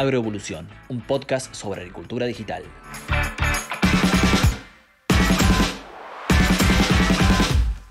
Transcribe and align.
Agroevolución, 0.00 0.66
un 0.88 1.02
podcast 1.02 1.54
sobre 1.54 1.82
agricultura 1.82 2.24
digital. 2.24 2.62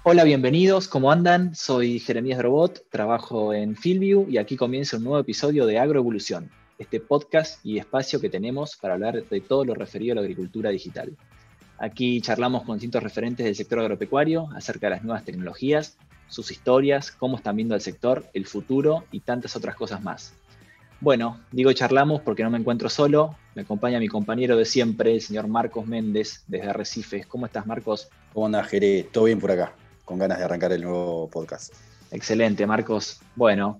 Hola, 0.01 0.23
bienvenidos, 0.23 0.87
¿cómo 0.87 1.11
andan? 1.11 1.53
Soy 1.53 1.99
Jeremías 1.99 2.41
Robot, 2.41 2.89
trabajo 2.89 3.53
en 3.53 3.75
Fieldview 3.75 4.25
y 4.27 4.39
aquí 4.39 4.57
comienza 4.57 4.97
un 4.97 5.03
nuevo 5.03 5.19
episodio 5.19 5.67
de 5.67 5.77
Agroevolución, 5.77 6.49
este 6.79 6.99
podcast 6.99 7.63
y 7.63 7.77
espacio 7.77 8.19
que 8.19 8.29
tenemos 8.29 8.75
para 8.75 8.95
hablar 8.95 9.23
de 9.23 9.41
todo 9.41 9.63
lo 9.63 9.75
referido 9.75 10.13
a 10.13 10.15
la 10.15 10.21
agricultura 10.21 10.71
digital. 10.71 11.15
Aquí 11.77 12.21
charlamos 12.21 12.63
con 12.63 12.77
distintos 12.77 13.03
referentes 13.03 13.45
del 13.45 13.55
sector 13.55 13.81
agropecuario 13.81 14.49
acerca 14.55 14.87
de 14.87 14.95
las 14.95 15.03
nuevas 15.03 15.25
tecnologías, 15.25 15.95
sus 16.27 16.49
historias, 16.49 17.11
cómo 17.11 17.37
están 17.37 17.55
viendo 17.55 17.75
el 17.75 17.81
sector, 17.81 18.25
el 18.33 18.47
futuro 18.47 19.03
y 19.11 19.19
tantas 19.19 19.55
otras 19.55 19.75
cosas 19.75 20.01
más. 20.01 20.33
Bueno, 21.01 21.39
digo 21.53 21.71
charlamos 21.71 22.19
porque 22.21 22.43
no 22.43 22.49
me 22.49 22.57
encuentro 22.57 22.89
solo, 22.89 23.37
me 23.55 23.61
acompaña 23.61 24.01
mi 24.01 24.09
compañero 24.09 24.57
de 24.57 24.65
siempre, 24.65 25.13
el 25.13 25.21
señor 25.21 25.47
Marcos 25.47 25.87
Méndez, 25.87 26.43
desde 26.47 26.67
Arrecifes. 26.67 27.25
¿Cómo 27.25 27.45
estás, 27.45 27.65
Marcos? 27.65 28.09
¿Cómo 28.33 28.47
andas, 28.47 28.67
Jere? 28.67 29.03
¿Todo 29.03 29.23
bien 29.23 29.39
por 29.39 29.49
acá? 29.49 29.73
Con 30.03 30.19
ganas 30.19 30.39
de 30.39 30.43
arrancar 30.43 30.73
el 30.73 30.81
nuevo 30.81 31.29
podcast. 31.29 31.73
Excelente, 32.11 32.67
Marcos. 32.67 33.21
Bueno, 33.37 33.79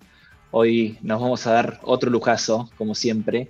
hoy 0.51 0.97
nos 1.01 1.19
vamos 1.19 1.45
a 1.45 1.51
dar 1.51 1.81
otro 1.83 2.09
lujazo, 2.09 2.69
como 2.77 2.95
siempre, 2.95 3.49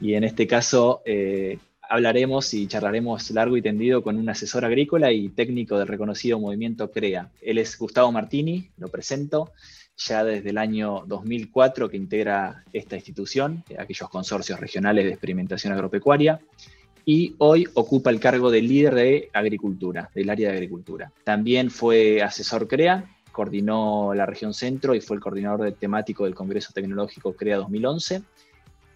y 0.00 0.14
en 0.14 0.24
este 0.24 0.48
caso 0.48 1.00
eh, 1.04 1.58
hablaremos 1.88 2.52
y 2.52 2.66
charlaremos 2.66 3.30
largo 3.30 3.56
y 3.56 3.62
tendido 3.62 4.02
con 4.02 4.16
un 4.16 4.28
asesor 4.28 4.64
agrícola 4.64 5.12
y 5.12 5.28
técnico 5.28 5.78
del 5.78 5.86
reconocido 5.86 6.40
movimiento 6.40 6.90
CREA. 6.90 7.30
Él 7.40 7.58
es 7.58 7.78
Gustavo 7.78 8.10
Martini, 8.10 8.70
lo 8.76 8.88
presento 8.88 9.52
ya 9.96 10.24
desde 10.24 10.50
el 10.50 10.58
año 10.58 11.04
2004 11.06 11.88
que 11.88 11.96
integra 11.96 12.64
esta 12.72 12.96
institución, 12.96 13.64
eh, 13.68 13.76
aquellos 13.78 14.08
consorcios 14.08 14.58
regionales 14.60 15.04
de 15.04 15.10
experimentación 15.10 15.72
agropecuaria, 15.72 16.40
y 17.06 17.34
hoy 17.38 17.68
ocupa 17.74 18.10
el 18.10 18.20
cargo 18.20 18.50
de 18.50 18.62
líder 18.62 18.94
de 18.94 19.30
agricultura, 19.32 20.10
del 20.14 20.30
área 20.30 20.50
de 20.50 20.54
agricultura. 20.54 21.12
También 21.22 21.70
fue 21.70 22.22
asesor 22.22 22.66
CREA, 22.66 23.04
coordinó 23.30 24.14
la 24.14 24.26
región 24.26 24.54
centro 24.54 24.94
y 24.94 25.00
fue 25.00 25.16
el 25.16 25.22
coordinador 25.22 25.72
temático 25.72 26.24
del 26.24 26.34
Congreso 26.34 26.72
Tecnológico 26.72 27.34
CREA 27.34 27.58
2011. 27.58 28.22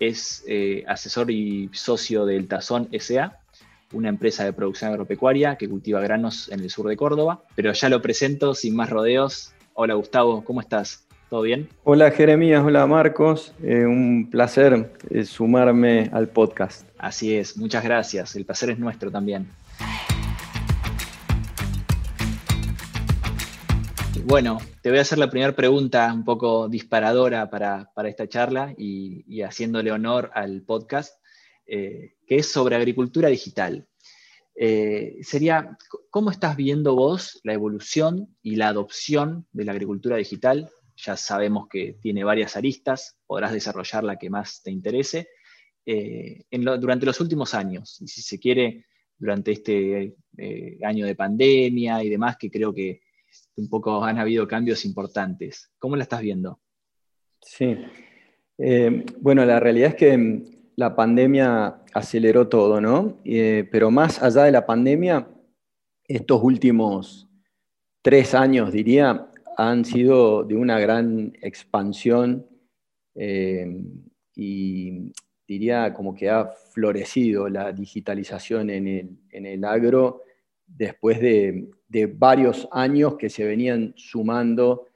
Es 0.00 0.44
eh, 0.46 0.84
asesor 0.86 1.30
y 1.30 1.68
socio 1.72 2.24
del 2.24 2.46
Tazón 2.48 2.88
SA, 2.98 3.40
una 3.92 4.08
empresa 4.08 4.44
de 4.44 4.52
producción 4.52 4.90
agropecuaria 4.90 5.56
que 5.56 5.68
cultiva 5.68 6.00
granos 6.00 6.48
en 6.50 6.60
el 6.60 6.70
sur 6.70 6.88
de 6.88 6.96
Córdoba. 6.96 7.42
Pero 7.56 7.72
ya 7.72 7.88
lo 7.88 8.00
presento 8.00 8.54
sin 8.54 8.74
más 8.76 8.88
rodeos. 8.88 9.52
Hola 9.80 9.94
Gustavo, 9.94 10.42
¿cómo 10.42 10.60
estás? 10.60 11.06
¿Todo 11.30 11.42
bien? 11.42 11.68
Hola 11.84 12.10
Jeremías, 12.10 12.64
hola 12.64 12.84
Marcos, 12.88 13.54
eh, 13.62 13.86
un 13.86 14.28
placer 14.28 14.92
eh, 15.08 15.24
sumarme 15.24 16.10
al 16.12 16.26
podcast. 16.30 16.84
Así 16.98 17.36
es, 17.36 17.56
muchas 17.56 17.84
gracias, 17.84 18.34
el 18.34 18.44
placer 18.44 18.70
es 18.70 18.80
nuestro 18.80 19.08
también. 19.12 19.48
Bueno, 24.24 24.58
te 24.82 24.90
voy 24.90 24.98
a 24.98 25.02
hacer 25.02 25.18
la 25.18 25.30
primera 25.30 25.54
pregunta 25.54 26.12
un 26.12 26.24
poco 26.24 26.68
disparadora 26.68 27.48
para, 27.48 27.88
esta 28.06 28.28
charla 28.28 28.74
y, 28.76 29.42
haciéndole 29.42 29.92
honor 29.92 30.32
al 30.34 30.62
podcast, 30.62 31.22
eh, 31.66 32.16
que 32.26 32.38
es 32.38 32.50
sobre 32.50 32.74
agricultura 32.74 33.28
digital. 33.28 33.86
Eh, 34.60 35.18
sería, 35.22 35.78
¿cómo 36.10 36.32
estás 36.32 36.56
viendo 36.56 36.96
vos 36.96 37.40
la 37.44 37.52
evolución 37.52 38.36
y 38.42 38.56
la 38.56 38.68
adopción 38.68 39.46
de 39.52 39.64
la 39.64 39.70
agricultura 39.70 40.16
digital? 40.16 40.68
Ya 40.96 41.16
sabemos 41.16 41.68
que 41.68 41.96
tiene 42.02 42.24
varias 42.24 42.56
aristas, 42.56 43.16
podrás 43.24 43.52
desarrollar 43.52 44.02
la 44.02 44.18
que 44.18 44.30
más 44.30 44.60
te 44.64 44.72
interese. 44.72 45.28
Eh, 45.86 46.42
durante 46.50 47.06
los 47.06 47.20
últimos 47.20 47.54
años, 47.54 47.98
y 48.00 48.08
si 48.08 48.20
se 48.20 48.40
quiere, 48.40 48.84
durante 49.16 49.52
este 49.52 50.16
eh, 50.36 50.78
año 50.82 51.06
de 51.06 51.14
pandemia 51.14 52.02
y 52.02 52.08
demás, 52.08 52.36
que 52.36 52.50
creo 52.50 52.74
que 52.74 53.02
un 53.54 53.68
poco 53.68 54.02
han 54.02 54.18
habido 54.18 54.48
cambios 54.48 54.84
importantes. 54.84 55.70
¿Cómo 55.78 55.94
la 55.94 56.02
estás 56.02 56.20
viendo? 56.20 56.60
Sí. 57.40 57.76
bueno, 59.20 59.44
la 59.44 59.60
realidad 59.60 59.90
es 59.90 59.94
que 59.94 60.57
la 60.78 60.94
pandemia 60.94 61.82
aceleró 61.92 62.46
todo, 62.46 62.80
¿no? 62.80 63.18
Eh, 63.24 63.68
pero 63.68 63.90
más 63.90 64.22
allá 64.22 64.44
de 64.44 64.52
la 64.52 64.64
pandemia, 64.64 65.28
estos 66.06 66.40
últimos 66.40 67.28
tres 68.00 68.32
años, 68.32 68.70
diría, 68.70 69.28
han 69.56 69.84
sido 69.84 70.44
de 70.44 70.54
una 70.54 70.78
gran 70.78 71.32
expansión 71.42 72.46
eh, 73.16 73.66
y 74.36 75.12
diría 75.48 75.92
como 75.92 76.14
que 76.14 76.30
ha 76.30 76.46
florecido 76.46 77.48
la 77.48 77.72
digitalización 77.72 78.70
en 78.70 79.18
el, 79.32 79.64
agro 79.64 80.22
después 80.64 81.20
de, 81.20 81.70
de, 81.88 82.06
varios 82.06 82.68
años 82.70 83.16
que 83.16 83.30
se 83.30 83.44
venían 83.44 83.94
sumando 83.96 84.86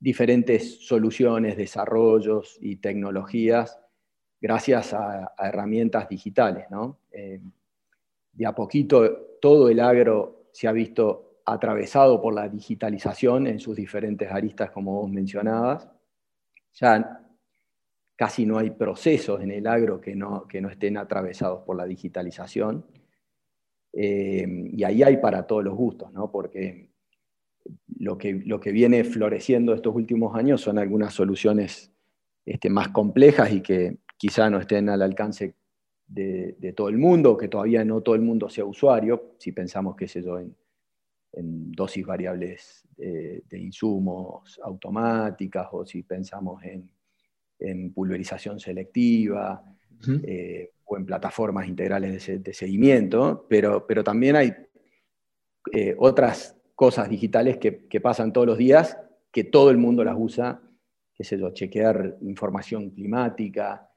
diferentes 0.00 0.84
soluciones, 0.84 1.56
desarrollos 1.56 2.58
y 2.60 2.74
tecnologías 2.76 3.78
gracias 4.40 4.94
a, 4.94 5.32
herramientas 5.38 6.08
digitales. 6.08 6.66
¿no? 6.70 6.98
Eh, 7.10 7.40
de 8.32 8.46
a 8.46 8.54
poquito 8.54 9.36
todo 9.40 9.68
el 9.68 9.80
agro 9.80 10.48
se 10.52 10.68
ha 10.68 10.72
visto 10.72 11.40
atravesado 11.44 12.20
por 12.20 12.34
la 12.34 12.48
digitalización 12.48 13.46
en 13.46 13.58
sus 13.58 13.76
diferentes 13.76 14.30
aristas, 14.30 14.70
como 14.70 15.00
vos 15.00 15.10
mencionabas. 15.10 15.88
Ya 16.74 17.24
casi 18.16 18.44
no 18.44 18.58
hay 18.58 18.70
procesos 18.70 19.40
en 19.40 19.50
el 19.50 19.66
agro 19.66 20.00
que 20.00 20.14
no, 20.14 20.46
que 20.46 20.60
no 20.60 20.68
estén 20.68 20.96
atravesados 20.96 21.62
por 21.64 21.76
la 21.76 21.86
digitalización. 21.86 22.84
Eh, 23.92 24.46
y 24.72 24.84
ahí 24.84 25.02
hay 25.02 25.16
para 25.16 25.46
todos 25.46 25.64
los 25.64 25.74
gustos, 25.74 26.12
¿no? 26.12 26.30
porque 26.30 26.90
lo 27.98 28.18
que, 28.18 28.34
lo 28.34 28.60
que 28.60 28.70
viene 28.70 29.04
floreciendo 29.04 29.72
estos 29.74 29.94
últimos 29.94 30.36
años 30.36 30.60
son 30.60 30.78
algunas 30.78 31.14
soluciones 31.14 31.90
este, 32.44 32.70
más 32.70 32.88
complejas 32.88 33.52
y 33.52 33.60
que, 33.62 33.96
quizá 34.18 34.50
no 34.50 34.58
estén 34.58 34.90
al 34.90 35.00
alcance 35.00 35.54
de, 36.06 36.74
todo 36.76 36.88
el 36.88 36.98
mundo, 36.98 37.36
que 37.36 37.48
todavía 37.48 37.84
no 37.84 38.00
todo 38.00 38.14
el 38.14 38.22
mundo 38.22 38.48
sea 38.48 38.64
usuario, 38.64 39.34
si 39.38 39.52
pensamos, 39.52 39.96
qué 39.96 40.08
sé 40.08 40.22
yo, 40.22 40.38
en, 40.38 40.54
dosis 41.32 42.04
variables 42.04 42.84
de, 42.96 43.42
insumos 43.52 44.58
automáticas 44.64 45.68
o 45.72 45.86
si 45.86 46.02
pensamos 46.02 46.62
en, 46.64 46.90
pulverización 47.92 48.60
selectiva 48.60 49.62
eh, 50.24 50.70
o 50.84 50.96
en 50.96 51.04
plataformas 51.04 51.66
integrales 51.66 52.42
de, 52.42 52.54
seguimiento, 52.54 53.46
pero, 53.48 53.86
pero, 53.86 54.02
también 54.02 54.36
hay 54.36 54.52
eh, 55.72 55.94
otras 55.98 56.56
cosas 56.74 57.08
digitales 57.08 57.58
que, 57.58 57.86
que, 57.86 58.00
pasan 58.00 58.32
todos 58.32 58.46
los 58.46 58.58
días 58.58 58.96
que 59.32 59.44
todo 59.44 59.70
el 59.70 59.76
mundo 59.76 60.04
las 60.04 60.16
usa, 60.16 60.62
qué 61.14 61.24
sé 61.24 61.38
yo, 61.38 61.50
chequear 61.50 62.16
información 62.20 62.90
climática, 62.90 63.87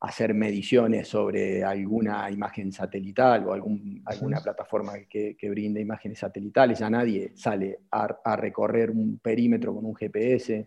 hacer 0.00 0.32
mediciones 0.32 1.08
sobre 1.08 1.62
alguna 1.62 2.30
imagen 2.30 2.72
satelital 2.72 3.46
o 3.46 3.52
alguna 3.52 4.40
plataforma 4.40 4.94
que, 5.08 5.36
que, 5.36 5.50
brinde 5.50 5.80
imágenes 5.80 6.18
satelitales, 6.18 6.78
ya 6.78 6.88
nadie 6.88 7.32
sale 7.34 7.80
a, 7.90 8.36
recorrer 8.36 8.90
un 8.90 9.18
perímetro 9.18 9.74
con 9.74 9.84
un 9.84 9.94
GPS. 9.94 10.66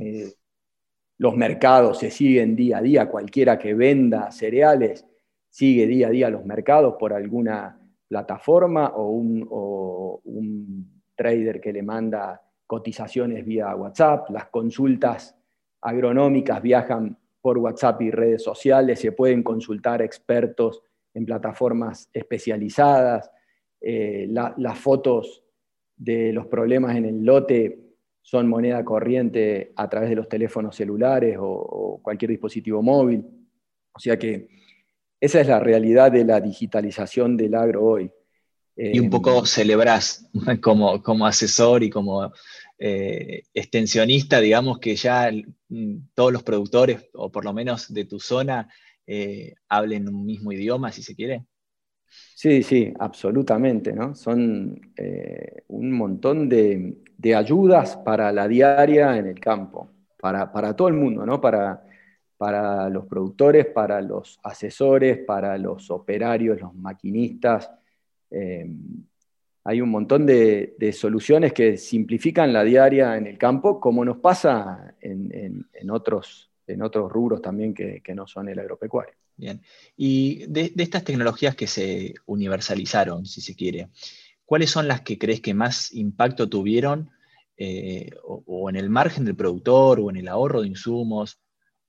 Eh, 0.00 0.32
los 1.18 1.36
mercados 1.36 1.98
se 1.98 2.10
siguen 2.10 2.54
día 2.54 2.78
a 2.78 2.82
día, 2.82 3.08
cualquiera 3.08 3.58
que 3.58 3.74
venda 3.74 4.30
cereales 4.30 5.06
sigue 5.48 5.86
día 5.86 6.06
a 6.06 6.10
día 6.10 6.30
los 6.30 6.44
mercados 6.44 6.94
por 6.98 7.12
alguna 7.12 7.78
plataforma 8.06 8.92
o 8.94 9.10
un, 9.10 9.46
o 9.50 10.20
un 10.24 11.02
trader 11.16 11.60
que 11.60 11.72
le 11.72 11.82
manda 11.82 12.40
cotizaciones 12.66 13.44
vía 13.44 13.74
WhatsApp, 13.74 14.30
las 14.30 14.46
consultas 14.46 15.36
agronómicas 15.80 16.62
viajan 16.62 17.18
por 17.42 17.58
WhatsApp 17.58 18.00
y 18.02 18.10
redes 18.10 18.42
sociales, 18.42 19.00
se 19.00 19.12
pueden 19.12 19.42
consultar 19.42 20.00
expertos 20.00 20.82
en 21.12 21.26
plataformas 21.26 22.08
especializadas, 22.12 23.30
eh, 23.80 24.26
las 24.28 24.78
fotos 24.78 25.42
de 25.96 26.32
los 26.32 26.46
problemas 26.46 26.96
en 26.96 27.04
el 27.04 27.24
lote 27.24 27.78
son 28.22 28.48
moneda 28.48 28.84
corriente 28.84 29.72
a 29.74 29.88
través 29.88 30.10
de 30.10 30.16
los 30.16 30.28
teléfonos 30.28 30.76
celulares 30.76 31.36
o, 31.40 32.00
cualquier 32.02 32.30
dispositivo 32.30 32.80
móvil. 32.82 33.24
O 33.92 33.98
sea 33.98 34.16
que 34.16 34.48
esa 35.20 35.40
es 35.40 35.48
la 35.48 35.58
realidad 35.58 36.12
de 36.12 36.24
la 36.24 36.40
digitalización 36.40 37.36
del 37.36 37.54
agro 37.54 37.84
hoy. 37.84 38.10
Y 38.76 39.00
un 39.00 39.10
poco 39.10 39.42
eh, 39.42 39.46
celebrás 39.46 40.28
como, 40.62 41.02
como 41.02 41.26
asesor 41.26 41.82
y 41.82 41.90
como 41.90 42.32
eh, 42.78 43.42
extensionista, 43.52 44.40
digamos 44.40 44.78
que 44.78 44.96
ya 44.96 45.30
todos 46.14 46.32
los 46.32 46.42
productores, 46.42 47.08
o 47.14 47.30
por 47.30 47.44
lo 47.44 47.52
menos 47.52 47.92
de 47.92 48.04
tu 48.04 48.18
zona, 48.20 48.68
eh, 49.06 49.54
hablen 49.68 50.08
un 50.08 50.24
mismo 50.24 50.52
idioma, 50.52 50.92
si 50.92 51.02
se 51.02 51.14
quiere? 51.14 51.44
Sí, 52.34 52.62
sí, 52.62 52.92
absolutamente, 52.98 53.92
¿no? 53.92 54.14
Son 54.14 54.78
eh, 54.96 55.62
un 55.68 55.92
montón 55.92 56.48
de, 56.48 56.96
ayudas 57.34 57.96
para 57.98 58.32
la 58.32 58.48
diaria 58.48 59.16
en 59.16 59.26
el 59.26 59.40
campo, 59.40 59.90
para, 60.18 60.76
todo 60.76 60.88
el 60.88 60.94
mundo, 60.94 61.24
¿no? 61.24 61.40
Para, 61.40 61.84
para 62.36 62.88
los 62.88 63.06
productores, 63.06 63.66
para 63.66 64.00
los 64.00 64.38
asesores, 64.42 65.18
para 65.18 65.56
los 65.56 65.90
operarios, 65.90 66.60
los 66.60 66.74
maquinistas. 66.74 67.70
Eh, 68.30 68.66
hay 69.64 69.80
un 69.80 69.90
montón 69.90 70.26
de, 70.26 70.92
soluciones 70.92 71.52
que 71.52 71.76
simplifican 71.76 72.52
la 72.52 72.64
diaria 72.64 73.16
en 73.16 73.26
el 73.26 73.38
campo, 73.38 73.80
como 73.80 74.04
nos 74.04 74.18
pasa 74.18 74.94
en, 75.00 75.90
otros, 75.90 76.50
rubros 77.10 77.40
también 77.40 77.74
que, 77.74 78.02
no 78.14 78.26
son 78.26 78.48
el 78.48 78.58
agropecuario. 78.58 79.14
Bien. 79.36 79.62
Y 79.96 80.46
de, 80.46 80.72
estas 80.76 81.04
tecnologías 81.04 81.54
que 81.54 81.66
se 81.66 82.14
universalizaron, 82.26 83.24
si 83.24 83.40
se 83.40 83.54
quiere, 83.54 83.88
¿cuáles 84.44 84.70
son 84.70 84.88
las 84.88 85.02
que 85.02 85.18
crees 85.18 85.40
que 85.40 85.54
más 85.54 85.92
impacto 85.94 86.48
tuvieron 86.48 87.10
eh, 87.56 88.10
o, 88.24 88.68
en 88.70 88.76
el 88.76 88.90
margen 88.90 89.24
del 89.24 89.36
productor 89.36 90.00
o 90.00 90.10
en 90.10 90.16
el 90.16 90.28
ahorro 90.28 90.62
de 90.62 90.68
insumos 90.68 91.38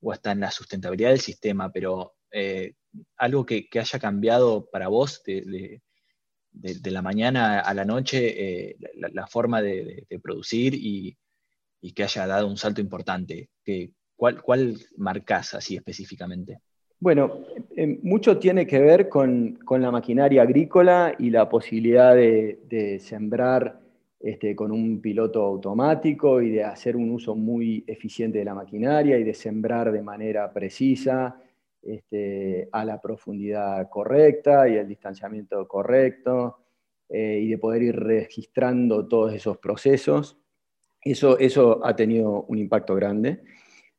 o 0.00 0.12
hasta 0.12 0.32
en 0.32 0.40
la 0.40 0.50
sustentabilidad 0.50 1.10
del 1.10 1.20
sistema, 1.20 1.72
pero 1.72 2.14
eh, 2.30 2.74
algo 3.16 3.44
que, 3.44 3.68
haya 3.72 3.98
cambiado 3.98 4.68
para 4.70 4.88
vos 4.88 5.22
de, 5.24 5.80
la 6.62 7.02
mañana 7.02 7.60
a 7.60 7.74
la 7.74 7.84
noche 7.84 8.68
eh, 8.68 8.76
la, 9.12 9.26
forma 9.26 9.60
de, 9.60 10.06
producir 10.22 10.74
y, 10.74 11.16
que 11.94 12.02
haya 12.02 12.26
dado 12.26 12.46
un 12.46 12.56
salto 12.56 12.80
importante. 12.80 13.50
¿Cuál, 14.16 14.40
¿Cuál 14.42 14.78
marcas 14.96 15.54
así 15.54 15.76
específicamente? 15.76 16.60
Bueno, 17.04 17.40
mucho 18.02 18.38
tiene 18.38 18.66
que 18.66 18.80
ver 18.80 19.10
con, 19.10 19.58
la 19.68 19.90
maquinaria 19.90 20.40
agrícola 20.40 21.14
y 21.18 21.28
la 21.28 21.48
posibilidad 21.50 22.14
de, 22.14 22.98
sembrar 22.98 23.80
este, 24.20 24.56
con 24.56 24.72
un 24.72 25.02
piloto 25.02 25.42
automático 25.42 26.40
y 26.40 26.50
de 26.50 26.64
hacer 26.64 26.96
un 26.96 27.10
uso 27.10 27.34
muy 27.34 27.84
eficiente 27.86 28.38
de 28.38 28.46
la 28.46 28.54
maquinaria 28.54 29.18
y 29.18 29.24
de 29.24 29.34
sembrar 29.34 29.92
de 29.92 30.00
manera 30.00 30.50
precisa 30.50 31.36
este, 31.86 32.68
a 32.72 32.84
la 32.84 33.00
profundidad 33.00 33.88
correcta 33.88 34.68
y 34.68 34.76
el 34.76 34.88
distanciamiento 34.88 35.66
correcto 35.68 36.58
eh, 37.08 37.40
y 37.42 37.48
de 37.50 37.58
poder 37.58 37.82
ir 37.82 37.96
registrando 37.96 39.06
todos 39.06 39.32
esos 39.34 39.58
procesos. 39.58 40.38
Eso, 41.02 41.38
eso 41.38 41.84
ha 41.84 41.94
tenido 41.94 42.44
un 42.44 42.58
impacto 42.58 42.94
grande. 42.94 43.42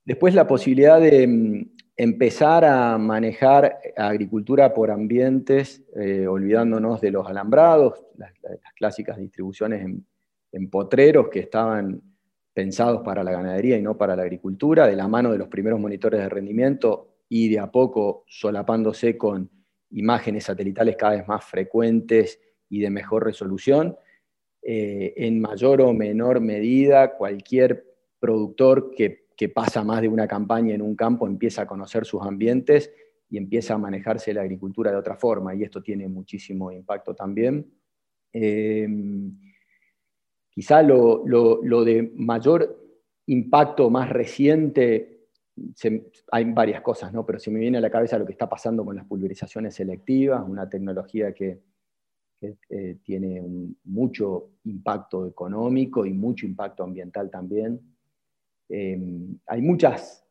Después 0.03 0.33
la 0.33 0.47
posibilidad 0.47 0.99
de 0.99 1.27
mm, 1.27 1.71
empezar 1.95 2.65
a 2.65 2.97
manejar 2.97 3.79
agricultura 3.95 4.73
por 4.73 4.91
ambientes, 4.91 5.85
eh, 5.95 6.27
olvidándonos 6.27 6.99
de 7.01 7.11
los 7.11 7.27
alambrados, 7.27 8.03
las 8.17 8.33
clásicas 8.75 9.17
distribuciones 9.17 9.85
en 10.51 10.69
potreros 10.69 11.29
que 11.29 11.39
estaban 11.39 12.01
pensados 12.55 13.01
para 13.03 13.21
la 13.21 13.33
ganadería 13.33 13.77
y 13.77 13.81
no 13.81 13.97
para 13.97 14.15
la 14.15 14.23
agricultura, 14.23 14.87
de 14.87 14.95
la 14.95 15.09
mano 15.09 15.31
de 15.31 15.37
los 15.37 15.49
primeros 15.49 15.77
monitores 15.79 16.21
de 16.21 16.29
rendimiento 16.29 17.14
y 17.29 17.49
de 17.49 17.59
a 17.59 17.71
poco 17.71 18.23
solapándose 18.27 19.17
con 19.17 19.49
imágenes 19.91 20.45
satelitales 20.45 20.95
cada 20.95 21.15
vez 21.15 21.27
más 21.27 21.43
frecuentes 21.45 22.39
y 22.69 22.79
de 22.79 22.89
mejor 22.89 23.25
resolución. 23.25 23.95
Eh, 24.61 25.13
en 25.17 25.39
mayor 25.39 25.81
o 25.81 25.93
menor 25.93 26.41
medida, 26.41 27.15
cualquier 27.15 27.85
productor 28.19 28.91
que, 28.91 29.25
pasa 29.53 29.83
más 29.83 30.01
de 30.01 30.07
una 30.07 30.27
campaña 30.27 30.73
en 30.73 30.81
un 30.81 30.95
campo 30.95 31.27
empieza 31.27 31.63
a 31.63 31.67
conocer 31.67 32.05
sus 32.05 32.21
ambientes 32.21 32.91
y 33.29 33.37
empieza 33.37 33.73
a 33.73 33.77
manejarse 33.77 34.33
la 34.33 34.41
agricultura 34.41 34.91
de 34.91 34.97
otra 34.97 35.17
forma, 35.17 35.53
y 35.53 35.63
esto 35.63 35.83
tiene 35.83 36.07
muchísimo 36.07 36.71
impacto 36.71 37.13
también. 37.13 37.69
Eh, 38.31 38.87
Quizá 40.55 40.81
lo, 40.81 41.25
de 41.83 42.13
mayor 42.15 42.81
impacto 43.25 43.89
más 43.89 44.09
reciente, 44.09 45.14
hay 46.31 46.45
varias 46.45 46.81
cosas, 46.81 47.13
¿no? 47.13 47.25
pero 47.25 47.39
se 47.39 47.49
me 47.49 47.59
viene 47.59 47.77
a 47.77 47.81
la 47.81 47.89
cabeza 47.89 48.17
lo 48.17 48.25
que 48.25 48.33
está 48.33 48.49
pasando 48.49 48.83
con 48.83 48.95
las 48.95 49.05
pulverizaciones 49.05 49.75
selectivas, 49.75 50.43
una 50.47 50.69
tecnología 50.69 51.33
que, 51.33 51.61
eh, 52.41 52.97
tiene 53.01 53.41
mucho 53.85 54.51
impacto 54.65 55.25
económico 55.25 56.05
y 56.05 56.13
mucho 56.13 56.45
impacto 56.45 56.83
ambiental 56.83 57.31
también. 57.31 57.79
Em, 58.69 59.39
hay 59.47 59.61
muchas 59.61 60.27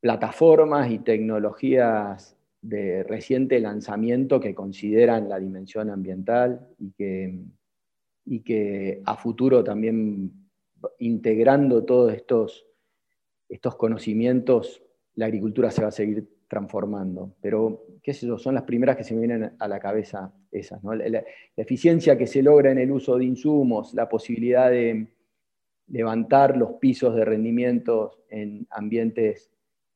plataformas 0.00 0.90
y 0.90 0.98
tecnologías 1.00 2.36
de 2.60 3.02
reciente 3.02 3.58
lanzamiento 3.58 4.38
que 4.38 4.54
consideran 4.54 5.28
la 5.28 5.40
dimensión 5.40 5.90
ambiental 5.90 6.68
y 6.78 6.92
que 6.92 7.40
y 8.24 8.40
que 8.40 9.02
a 9.04 9.16
futuro 9.16 9.64
también 9.64 10.32
integrando 10.98 11.84
todos 11.84 12.12
estos, 12.12 12.66
estos 13.52 13.76
conocimientos, 13.76 14.82
la 15.14 15.26
agricultura 15.26 15.70
se 15.70 15.82
va 15.82 15.88
a 15.88 15.92
seguir 15.92 16.26
transformando. 16.48 17.34
Pero, 17.40 17.84
qué 18.02 18.14
sé 18.14 18.26
yo, 18.26 18.38
son 18.38 18.54
las 18.54 18.64
primeras 18.64 18.96
que 18.96 19.04
se 19.04 19.14
me 19.14 19.20
vienen 19.20 19.52
a 19.58 19.68
la 19.68 19.78
cabeza 19.78 20.32
esas. 20.50 20.82
La, 20.82 21.22
eficiencia 21.56 22.16
que 22.16 22.26
se 22.26 22.42
logra 22.42 22.72
en 22.72 22.78
el 22.78 22.90
uso 22.90 23.18
de 23.18 23.26
insumos, 23.26 23.92
la 23.92 24.08
posibilidad 24.08 24.70
de 24.70 25.06
levantar 25.88 26.56
los 26.56 26.74
pisos 26.74 27.14
de 27.14 27.26
rendimientos 27.26 28.18
en 28.30 28.66
ambientes 28.70 29.50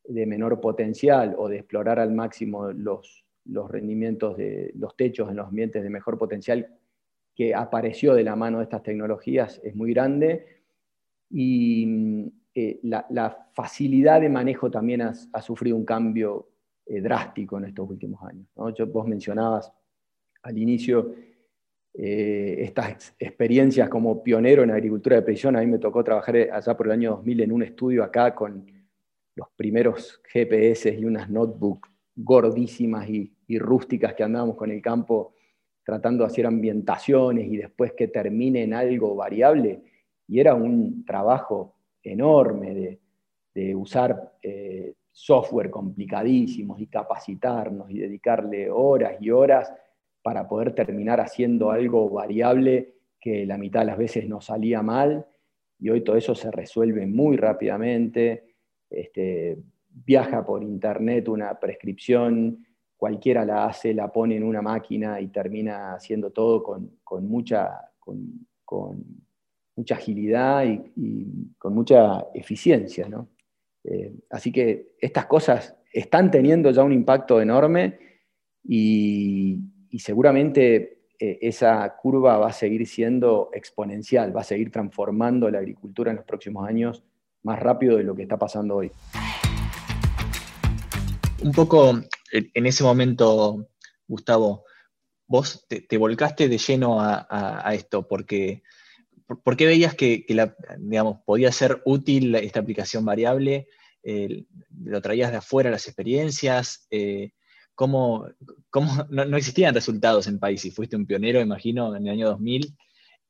de 0.04 0.26
menor 0.26 0.60
potencial 0.60 1.34
o 1.38 1.48
de 1.48 1.56
explorar 1.56 1.98
al 1.98 2.12
máximo 2.12 2.70
los, 2.72 3.24
los 3.46 3.70
rendimientos 3.70 4.36
de 4.36 4.72
los 4.76 4.94
techos 4.96 5.30
en 5.30 5.36
los 5.36 5.48
ambientes 5.48 5.82
de 5.82 5.88
mejor 5.88 6.18
potencial 6.18 6.76
que 7.34 7.54
apareció 7.54 8.14
de 8.14 8.24
la 8.24 8.36
mano 8.36 8.58
de 8.58 8.64
estas 8.64 8.82
tecnologías 8.82 9.60
es 9.64 9.74
muy 9.74 9.92
grande 9.92 10.46
y 11.30 12.32
eh, 12.58 12.80
la, 12.84 13.50
facilidad 13.52 14.18
de 14.18 14.30
manejo 14.30 14.70
también 14.70 15.02
ha, 15.02 15.42
sufrido 15.42 15.76
un 15.76 15.84
cambio 15.84 16.48
eh, 16.86 17.02
drástico 17.02 17.58
en 17.58 17.66
estos 17.66 17.90
últimos 17.90 18.22
años. 18.22 18.46
vos 18.90 19.06
mencionabas 19.06 19.70
al 20.42 20.56
inicio 20.56 21.14
eh, 21.92 22.56
estas 22.60 23.14
experiencias 23.18 23.90
como 23.90 24.22
pionero 24.22 24.62
en 24.62 24.70
agricultura 24.70 25.16
de 25.16 25.22
precisión. 25.22 25.54
A 25.56 25.60
mí 25.60 25.66
me 25.66 25.78
tocó 25.78 26.02
trabajar 26.02 26.34
allá 26.50 26.74
por 26.74 26.86
el 26.86 26.92
año 26.92 27.10
2000 27.10 27.42
en 27.42 27.52
un 27.52 27.62
estudio 27.62 28.02
acá 28.02 28.34
con 28.34 28.66
los 29.34 29.48
primeros 29.54 30.22
GPS 30.32 30.94
y 30.98 31.04
unas 31.04 31.28
notebooks 31.28 31.90
gordísimas 32.14 33.06
y, 33.10 33.34
y 33.48 33.58
rústicas 33.58 34.14
que 34.14 34.22
andábamos 34.22 34.56
con 34.56 34.70
el 34.70 34.80
campo 34.80 35.34
tratando 35.84 36.24
de 36.24 36.28
hacer 36.28 36.46
ambientaciones 36.46 37.52
y 37.52 37.58
después 37.58 37.92
que 37.92 38.08
termine 38.08 38.62
en 38.62 38.72
algo 38.72 39.14
variable. 39.14 39.82
Y 40.26 40.40
era 40.40 40.54
un 40.54 41.04
trabajo 41.04 41.75
enorme 42.12 42.98
de, 43.54 43.74
usar 43.74 44.34
eh, 44.42 44.94
software 45.10 45.70
complicadísimos 45.70 46.78
y 46.78 46.88
capacitarnos 46.88 47.90
y 47.90 48.00
dedicarle 48.00 48.70
horas 48.70 49.16
y 49.18 49.30
horas 49.30 49.72
para 50.22 50.46
poder 50.46 50.74
terminar 50.74 51.20
haciendo 51.20 51.70
algo 51.70 52.10
variable 52.10 52.96
que 53.18 53.46
la 53.46 53.56
mitad 53.56 53.80
de 53.80 53.86
las 53.86 53.96
veces 53.96 54.28
nos 54.28 54.44
salía 54.44 54.82
mal. 54.82 55.26
Y 55.78 55.88
hoy 55.88 56.02
todo 56.02 56.16
eso 56.16 56.34
se 56.34 56.50
resuelve 56.50 57.06
muy 57.06 57.38
rápidamente. 57.38 58.56
Este, 58.90 59.56
viaja 59.88 60.44
por 60.44 60.62
internet 60.62 61.28
una 61.28 61.58
prescripción 61.58 62.66
cualquiera 62.96 63.44
la 63.44 63.66
hace, 63.66 63.94
la 63.94 64.10
pone 64.10 64.36
en 64.36 64.42
una 64.42 64.62
máquina 64.62 65.20
y 65.20 65.28
termina 65.28 65.94
haciendo 65.94 66.30
todo 66.30 66.62
con, 66.62 67.28
mucha, 67.28 67.92
con, 67.98 69.25
mucha 69.76 69.94
agilidad 69.94 70.64
y, 70.64 71.52
con 71.58 71.74
mucha 71.74 72.26
eficiencia. 72.34 73.08
Eh, 73.84 74.12
así 74.30 74.50
que 74.50 74.96
estas 75.00 75.26
cosas 75.26 75.76
están 75.92 76.30
teniendo 76.30 76.70
ya 76.70 76.82
un 76.82 76.92
impacto 76.92 77.40
enorme 77.40 77.98
y, 78.64 79.60
seguramente 79.98 81.04
eh, 81.18 81.38
esa 81.40 81.96
curva 81.96 82.36
va 82.36 82.48
a 82.48 82.52
seguir 82.52 82.86
siendo 82.86 83.48
exponencial, 83.54 84.36
va 84.36 84.42
a 84.42 84.44
seguir 84.44 84.70
transformando 84.70 85.50
la 85.50 85.58
agricultura 85.58 86.10
en 86.10 86.18
los 86.18 86.26
próximos 86.26 86.68
años 86.68 87.02
más 87.42 87.58
rápido 87.58 87.96
de 87.96 88.04
lo 88.04 88.14
que 88.14 88.22
está 88.24 88.36
pasando 88.36 88.76
hoy. 88.76 88.90
Un 91.42 91.52
poco 91.52 92.00
en 92.32 92.66
ese 92.66 92.82
momento, 92.82 93.68
Gustavo, 94.06 94.64
vos 95.26 95.66
te, 95.68 95.98
volcaste 95.98 96.48
de 96.48 96.58
lleno 96.58 96.98
a, 97.00 97.70
esto, 97.74 98.06
porque 98.06 98.62
¿por 99.26 99.56
qué 99.56 99.66
veías 99.66 99.94
que, 99.94 100.24
digamos, 100.78 101.18
podía 101.24 101.52
ser 101.52 101.82
útil 101.84 102.34
esta 102.34 102.60
aplicación 102.60 103.04
variable? 103.04 103.68
Eh, 104.02 104.44
¿Lo 104.82 105.00
traías 105.00 105.30
de 105.30 105.38
afuera 105.38 105.70
las 105.70 105.86
experiencias? 105.86 106.86
Eh, 106.90 107.32
¿cómo, 107.74 108.28
no, 109.10 109.36
existían 109.36 109.74
resultados 109.74 110.26
en 110.26 110.38
país 110.38 110.64
y 110.64 110.70
fuiste 110.70 110.96
un 110.96 111.06
pionero, 111.06 111.40
imagino, 111.40 111.94
en 111.94 112.06
el 112.06 112.12
año 112.12 112.28
2000? 112.28 112.76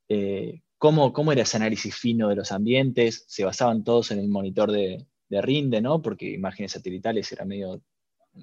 Eh, 0.09 0.63
¿cómo, 0.79 1.13
¿cómo, 1.13 1.33
era 1.33 1.43
ese 1.43 1.57
análisis 1.57 1.95
fino 1.95 2.29
de 2.29 2.37
los 2.37 2.53
ambientes? 2.53 3.25
¿Se 3.29 3.45
basaban 3.45 3.85
todos 3.85 4.11
en 4.11 4.19
el 4.19 4.29
monitor 4.29 4.71
de, 4.71 5.07
de 5.29 5.43
RINDE, 5.43 5.81
¿no? 5.81 6.03
porque 6.03 6.31
imágenes 6.31 6.73
satelitales 6.73 7.31
era 7.33 7.45
medio 7.45 7.83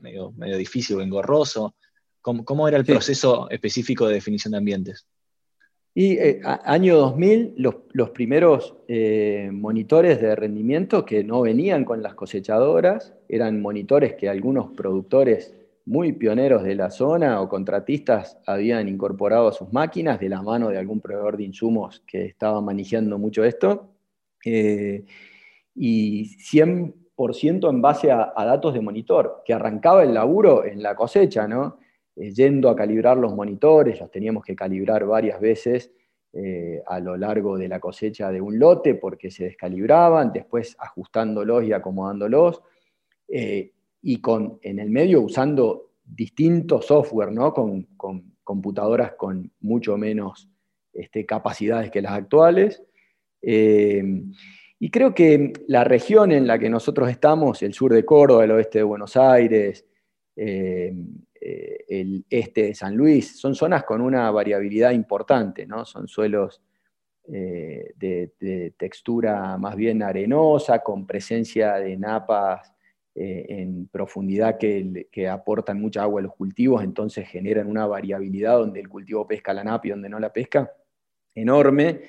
medio, 0.02 0.32
medio 0.32 0.58
difícil 0.58 0.98
o 0.98 1.02
engorroso. 1.02 1.76
¿Cómo, 2.22 2.68
era 2.68 2.78
el 2.78 2.86
proceso 2.86 3.50
específico 3.50 4.08
de 4.08 4.14
definición 4.14 4.54
de 4.54 4.58
ambientes? 4.58 5.06
Y 5.96 6.14
eh, 6.14 6.42
año 6.44 6.98
2000, 6.98 7.54
los, 7.58 8.10
primeros 8.10 8.76
eh, 8.88 9.50
monitores 9.52 10.20
de 10.20 10.36
rendimiento 10.36 11.06
que 11.06 11.24
no 11.24 11.42
venían 11.42 11.86
con 11.86 12.02
las 12.02 12.16
cosechadoras, 12.16 13.14
eran 13.30 13.62
monitores 13.62 14.16
que 14.16 14.28
algunos 14.28 14.72
productores 14.72 15.56
muy 15.86 16.14
pioneros 16.14 16.64
de 16.64 16.76
la 16.76 16.90
zona 16.90 17.42
o 17.42 17.50
contratistas 17.50 18.40
habían 18.48 18.88
incorporado 18.88 19.50
a 19.50 19.52
sus 19.52 19.72
máquinas 19.72 20.20
de 20.20 20.30
la 20.30 20.42
mano 20.42 20.70
de 20.70 20.80
algún 20.80 21.00
proveedor 21.00 21.38
de 21.38 21.44
insumos 21.44 22.02
que 22.08 22.26
estaba 22.26 22.60
manejando 22.62 23.20
mucho 23.20 23.44
esto. 23.44 23.90
Eh, 24.44 25.06
y 25.76 26.26
100% 26.38 27.70
en 27.70 27.82
base 27.82 28.12
a, 28.12 28.34
a, 28.36 28.46
datos 28.46 28.74
de 28.74 28.82
monitor, 28.82 29.44
que 29.46 29.54
arrancaba 29.54 30.04
el 30.04 30.14
laburo 30.14 30.66
en 30.66 30.82
la 30.82 30.96
cosecha, 30.96 31.48
¿no? 31.48 31.78
Eh, 32.16 32.32
yendo 32.32 32.70
a 32.70 32.76
calibrar 32.76 33.18
los 33.18 33.34
monitores, 33.34 34.00
los 34.00 34.12
teníamos 34.12 34.44
que 34.44 34.56
calibrar 34.56 35.06
varias 35.06 35.40
veces 35.40 35.92
eh, 36.32 36.82
a 36.86 37.00
lo 37.00 37.18
largo 37.18 37.58
de 37.58 37.68
la 37.68 37.80
cosecha 37.80 38.32
de 38.32 38.42
un 38.42 38.60
lote 38.60 38.96
porque 38.96 39.32
se 39.32 39.46
descalibraban, 39.46 40.32
después 40.32 40.76
ajustándolos 40.80 41.64
y 41.64 41.74
acomodándolos, 41.74 42.62
eh, 43.28 43.72
y 44.02 44.18
con, 44.18 44.60
en 44.62 44.80
el 44.80 44.90
medio 44.90 45.22
usando 45.22 45.92
distintos 46.04 46.86
software, 46.86 47.32
¿no? 47.32 47.54
con, 47.54 47.88
computadoras 48.44 49.14
con 49.14 49.52
mucho 49.62 49.98
menos 49.98 50.50
este, 50.92 51.26
capacidades 51.26 51.90
que 51.90 52.02
las 52.02 52.12
actuales. 52.12 52.84
y 53.42 54.90
creo 54.90 55.14
que 55.14 55.54
la 55.68 55.84
región 55.86 56.32
en 56.32 56.46
la 56.46 56.60
que 56.60 56.70
nosotros 56.70 57.10
estamos, 57.10 57.64
el 57.64 57.74
sur 57.74 57.94
de 57.94 58.06
Córdoba, 58.06 58.44
el 58.44 58.52
oeste 58.52 58.80
de 58.80 58.84
Buenos 58.84 59.16
Aires, 59.16 59.86
eh, 61.46 61.84
el 61.90 62.26
este 62.30 62.64
de 62.68 62.74
San 62.74 62.96
Luis, 62.96 63.38
son 63.38 63.54
zonas 63.54 63.84
con 63.84 64.00
una 64.00 64.32
variabilidad 64.32 64.92
importante, 64.92 65.66
¿no? 65.66 65.84
Son 65.84 66.08
suelos 66.08 66.62
eh, 67.28 67.94
de, 67.98 68.74
textura 68.78 69.58
más 69.58 69.76
bien 69.76 70.02
arenosa, 70.04 70.80
con 70.80 71.06
presencia 71.06 71.74
de 71.74 71.98
napas 71.98 72.74
eh, 73.14 73.46
en 73.50 73.88
profundidad 73.88 74.58
que, 74.58 75.28
aportan 75.30 75.82
mucha 75.82 76.04
agua 76.04 76.22
a 76.22 76.24
los 76.24 76.34
cultivos, 76.34 76.82
entonces 76.82 77.28
generan 77.28 77.68
una 77.68 77.88
variabilidad 77.88 78.60
donde 78.60 78.80
el 78.80 78.88
cultivo 78.88 79.28
pesca 79.28 79.54
la 79.54 79.66
napa 79.66 79.88
y 79.88 79.90
donde 79.90 80.08
no 80.08 80.20
la 80.20 80.32
pesca, 80.32 80.72
enorme. 81.36 82.04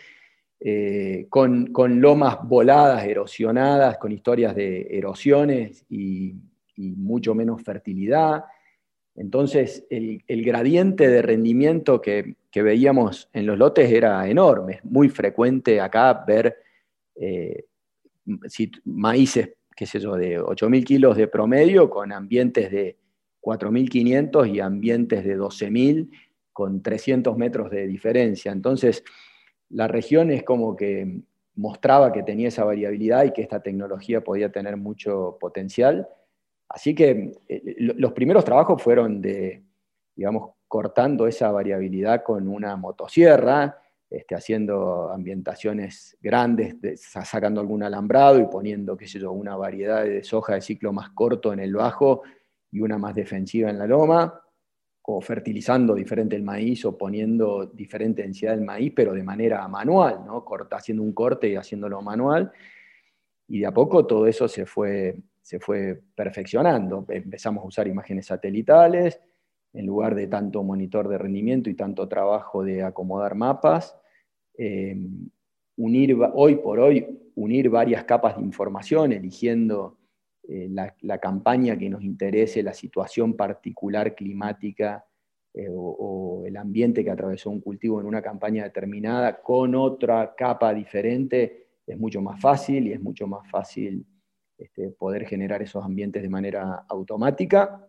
con, 1.29 2.00
lomas 2.00 2.38
voladas, 2.45 3.05
erosionadas, 3.05 3.99
con 3.99 4.12
historias 4.12 4.55
de 4.55 4.87
erosiones 4.97 5.85
y 5.88 6.37
mucho 6.76 7.35
menos 7.35 7.62
fertilidad. 7.62 8.45
Entonces, 9.16 9.87
el, 9.90 10.23
gradiente 10.26 11.09
de 11.09 11.23
rendimiento 11.23 12.00
que, 12.00 12.37
veíamos 12.54 13.28
en 13.33 13.47
los 13.47 13.59
lotes 13.59 13.90
era 13.90 14.28
enorme. 14.28 14.75
Es 14.75 14.85
muy 14.85 15.09
frecuente 15.09 15.80
acá 15.80 16.25
ver 16.26 16.56
eh, 17.16 17.64
maíces, 18.85 19.50
qué 19.75 19.87
sé 19.87 20.00
yo, 20.00 20.16
de 20.16 20.40
8.000 20.40 20.85
kilos 20.85 21.16
de 21.16 21.28
promedio 21.28 21.90
con 21.90 22.12
ambientes 22.12 22.71
de 22.71 22.97
4.500 23.40 24.54
y 24.54 24.61
ambientes 24.61 25.25
de 25.25 25.38
12.000 25.38 26.11
con 26.52 26.83
300 26.83 27.37
metros 27.37 27.71
de 27.71 27.87
diferencia. 27.87 28.52
Entonces, 28.52 29.04
la 29.68 29.88
región 29.88 30.30
es 30.30 30.44
como 30.44 30.76
que 30.76 31.21
mostraba 31.56 32.12
que 32.12 32.23
tenía 32.23 32.49
esa 32.49 32.64
variabilidad 32.64 33.25
y 33.25 33.33
que 33.33 33.42
esta 33.42 33.62
tecnología 33.62 34.23
podía 34.23 34.50
tener 34.50 34.76
mucho 34.76 35.37
potencial 35.40 36.09
Así 36.75 36.93
que 36.93 37.31
eh, 37.49 37.76
los 37.78 38.12
primeros 38.12 38.45
trabajos 38.45 38.83
fueron 38.83 39.23
de, 39.23 39.62
digamos, 40.16 40.54
cortando 40.66 41.28
esa 41.28 41.52
variabilidad 41.52 42.25
con 42.25 42.49
una 42.49 42.75
motosierra, 42.75 43.78
este, 44.11 44.35
haciendo 44.35 45.09
ambientaciones 45.12 46.16
grandes, 46.21 46.75
sacando 46.97 47.61
algún 47.61 47.85
alambrado 47.85 48.40
y 48.40 48.47
poniendo, 48.47 48.97
qué 48.97 49.07
sé 49.07 49.21
yo, 49.21 49.31
una 49.31 49.57
variedad 49.57 50.02
de 50.02 50.25
soja 50.25 50.54
de 50.54 50.62
ciclo 50.62 50.93
más 50.93 51.11
corto 51.11 51.52
en 51.52 51.61
el 51.61 51.75
bajo 51.75 52.23
y 52.73 52.81
una 52.81 52.99
más 52.99 53.14
defensiva 53.14 53.71
en 53.71 53.78
la 53.78 53.87
loma, 53.87 54.40
o 55.02 55.21
fertilizando 55.21 55.95
diferente 55.95 56.35
el 56.35 56.43
maíz 56.43 56.85
o 56.87 56.99
poniendo 56.99 57.66
diferente 57.66 58.23
densidad 58.23 58.57
del 58.57 58.64
maíz, 58.64 58.93
pero 58.97 59.12
de 59.12 59.23
manera 59.23 59.69
manual, 59.69 60.25
¿no? 60.26 60.45
Haciendo 60.73 61.04
un 61.04 61.12
corte 61.12 61.49
y 61.50 61.54
haciéndolo 61.54 62.02
manual. 62.02 62.50
Y 63.47 63.61
de 63.61 63.66
a 63.66 63.73
poco 63.73 64.07
todo 64.07 64.26
eso 64.26 64.49
se 64.49 64.66
fue 64.66 65.23
se 65.44 65.60
fue 65.60 66.00
perfeccionando. 66.14 67.04
Empezamos 67.10 67.62
a 67.62 67.66
usar 67.66 67.86
imágenes 67.86 68.26
satelitales 68.26 69.20
en 69.74 69.84
lugar 69.84 70.14
de 70.14 70.26
tanto 70.26 70.62
monitor 70.62 71.06
de 71.06 71.18
rendimiento 71.18 71.68
y 71.68 71.74
tanto 71.74 72.08
trabajo 72.08 72.64
de 72.64 72.82
acomodar 72.82 73.34
mapas. 73.34 73.94
Eh, 74.56 74.96
unir, 75.76 76.16
hoy 76.32 76.56
por 76.56 76.80
hoy, 76.80 77.06
unir 77.34 77.68
varias 77.68 78.04
capas 78.04 78.38
de 78.38 78.42
información, 78.42 79.12
eligiendo 79.12 79.98
eh, 80.48 80.70
la, 80.70 81.18
campaña 81.18 81.76
que 81.76 81.90
nos 81.90 82.02
interese, 82.02 82.62
la 82.62 82.72
situación 82.72 83.36
particular 83.36 84.14
climática 84.14 85.04
eh, 85.52 85.68
o, 85.68 85.74
o, 85.74 86.46
el 86.46 86.56
ambiente 86.56 87.04
que 87.04 87.10
atravesó 87.10 87.50
un 87.50 87.60
cultivo 87.60 88.00
en 88.00 88.06
una 88.06 88.22
campaña 88.22 88.64
determinada 88.64 89.42
con 89.42 89.74
otra 89.74 90.34
capa 90.34 90.72
diferente, 90.72 91.66
es 91.86 91.98
mucho 91.98 92.22
más 92.22 92.40
fácil 92.40 92.86
y 92.86 92.92
es 92.92 93.02
mucho 93.02 93.26
más 93.26 93.46
fácil 93.50 94.06
este, 94.58 94.90
poder 94.90 95.26
generar 95.26 95.62
esos 95.62 95.84
ambientes 95.84 96.23
de 96.23 96.28
manera 96.28 96.84
automática, 96.88 97.87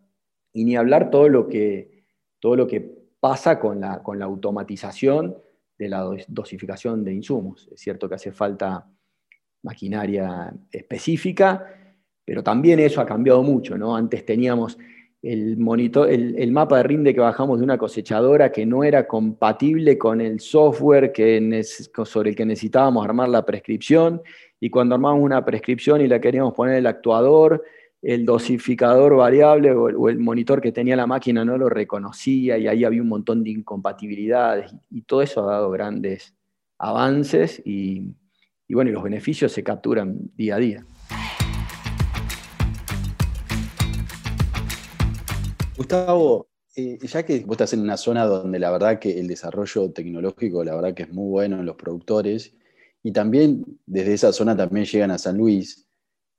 y 0.54 0.64
ni 0.64 0.76
hablar 0.76 1.10
todo 1.12 1.28
lo 1.28 1.48
que, 1.48 2.06
todo 2.40 2.56
lo 2.56 2.66
que 2.66 2.80
pasa 3.20 3.60
con 3.60 3.82
la, 3.82 4.02
con 4.02 4.20
la 4.20 4.26
automatización 4.26 5.38
de 5.78 5.90
la 5.90 6.10
dosificación 6.30 7.04
de 7.04 7.14
insumos. 7.14 7.68
Es 7.74 7.82
cierto 7.82 8.08
que 8.08 8.16
hace 8.16 8.32
falta 8.32 8.90
maquinaria 9.64 10.54
específica, 10.72 11.66
pero 12.24 12.42
también 12.42 12.80
eso 12.80 13.02
ha 13.02 13.06
cambiado 13.06 13.44
mucho. 13.44 13.78
¿no? 13.78 13.96
Antes 13.96 14.26
teníamos 14.26 14.78
el, 15.26 15.58
monitor, 15.58 16.10
el, 16.10 16.52
mapa 16.52 16.78
de 16.78 16.84
rinde 16.84 17.14
que 17.14 17.20
bajamos 17.20 17.58
de 17.58 17.64
una 17.64 17.80
cosechadora 17.80 18.52
que 18.52 18.66
no 18.66 18.84
era 18.84 19.08
compatible 19.08 19.98
con 19.98 20.22
el 20.22 20.40
software 20.40 21.12
que, 21.12 21.64
sobre 22.06 22.30
el 22.30 22.36
que 22.36 22.46
necesitábamos 22.46 23.04
armar 23.04 23.30
la 23.30 23.44
prescripción 23.44 24.22
y 24.60 24.70
cuando 24.70 24.94
armamos 24.94 25.24
una 25.24 25.44
prescripción 25.44 26.02
y 26.02 26.08
la 26.08 26.22
queríamos 26.22 26.54
poner 26.54 26.76
el 26.76 26.86
actuador, 26.86 27.64
el 28.04 28.24
dosificador 28.24 29.16
variable 29.16 29.72
o 29.72 30.10
el 30.10 30.20
monitor 30.20 30.62
que 30.62 30.72
tenía 30.72 30.96
la 30.96 31.08
máquina 31.08 31.44
no 31.44 31.58
lo 31.58 31.70
reconocía 31.70 32.60
y 32.60 32.68
ahí 32.68 32.84
había 32.84 33.02
un 33.02 33.10
montón 33.10 33.44
de 33.44 33.50
incompatibilidades 33.50 34.76
y 34.92 35.02
todo 35.02 35.24
eso 35.24 35.42
ha 35.50 35.54
dado 35.54 35.72
grandes 35.72 36.36
avances 36.78 37.64
y, 37.66 38.14
bueno, 38.70 38.92
y 38.92 38.94
los 38.94 39.02
beneficios 39.02 39.52
se 39.52 39.64
capturan 39.64 40.30
día 40.36 40.56
a 40.56 40.60
día. 40.60 40.86
Gustavo, 45.78 46.48
eh, 46.76 46.98
ya 47.02 47.24
que 47.24 47.40
vos 47.42 47.56
estás 47.56 47.74
en 47.74 47.82
una 47.82 47.98
zona 47.98 48.26
donde 48.26 48.60
la 48.60 48.72
verdad 48.72 48.98
que 48.98 49.20
el 49.20 49.28
desarrollo 49.28 49.92
tecnológico, 49.92 50.64
la 50.64 50.76
verdad 50.76 50.94
que 50.94 51.04
es 51.04 51.12
muy 51.12 51.30
bueno 51.30 51.60
en 51.60 51.66
los 51.66 51.76
productores, 51.76 52.56
y 53.04 53.12
también 53.12 53.66
desde 53.86 54.14
esa 54.14 54.32
zona 54.32 54.56
también 54.56 54.86
llegan 54.86 55.12
a 55.12 55.18
San 55.18 55.38
Luis. 55.38 55.86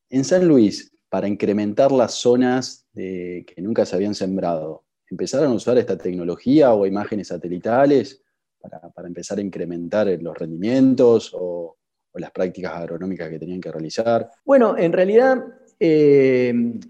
En 0.08 0.24
San 0.24 0.48
Luis, 0.48 0.92
para 1.08 1.28
incrementar 1.28 1.92
las 1.92 2.14
zonas 2.14 2.86
que 2.94 3.54
nunca 3.58 3.84
se 3.84 3.94
habían 3.94 4.14
sembrado, 4.14 4.84
¿empezaron 5.10 5.52
a 5.52 5.54
usar 5.54 5.76
esta 5.78 5.98
tecnología 5.98 6.72
o 6.72 6.86
imágenes 6.86 7.28
satelitales 7.28 8.22
para, 8.58 9.06
empezar 9.06 9.38
a 9.38 9.42
incrementar 9.42 10.08
los 10.20 10.36
rendimientos 10.36 11.32
o, 11.34 11.76
las 12.14 12.30
prácticas 12.30 12.72
agronómicas 12.72 13.28
que 13.28 13.38
tenían 13.38 13.60
que 13.60 13.70
realizar? 13.70 14.30
Bueno, 14.42 14.78
en 14.78 14.90
realidad 14.90 15.44
eh, 15.78 16.80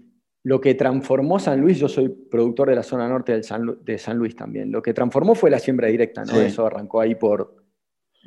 lo 0.47 0.61
que 0.61 0.75
transformó 0.75 1.39
San 1.39 1.59
Luis, 1.59 1.77
yo 1.77 1.89
soy 1.89 2.07
productor 2.07 2.69
de 2.69 2.75
la 2.77 2.83
zona 2.83 3.05
norte 3.09 3.33
de 3.33 3.43
San, 3.43 3.79
de 3.83 3.97
San 3.97 4.17
Luis 4.17 4.33
también, 4.33 4.71
lo 4.71 4.81
que 4.81 4.93
transformó 4.93 5.35
fue 5.35 5.49
la 5.49 5.59
siembra 5.59 5.89
directa, 5.89 6.23
¿no? 6.23 6.39
Eso 6.39 6.65
arrancó 6.65 7.01
ahí 7.01 7.15
por 7.15 7.65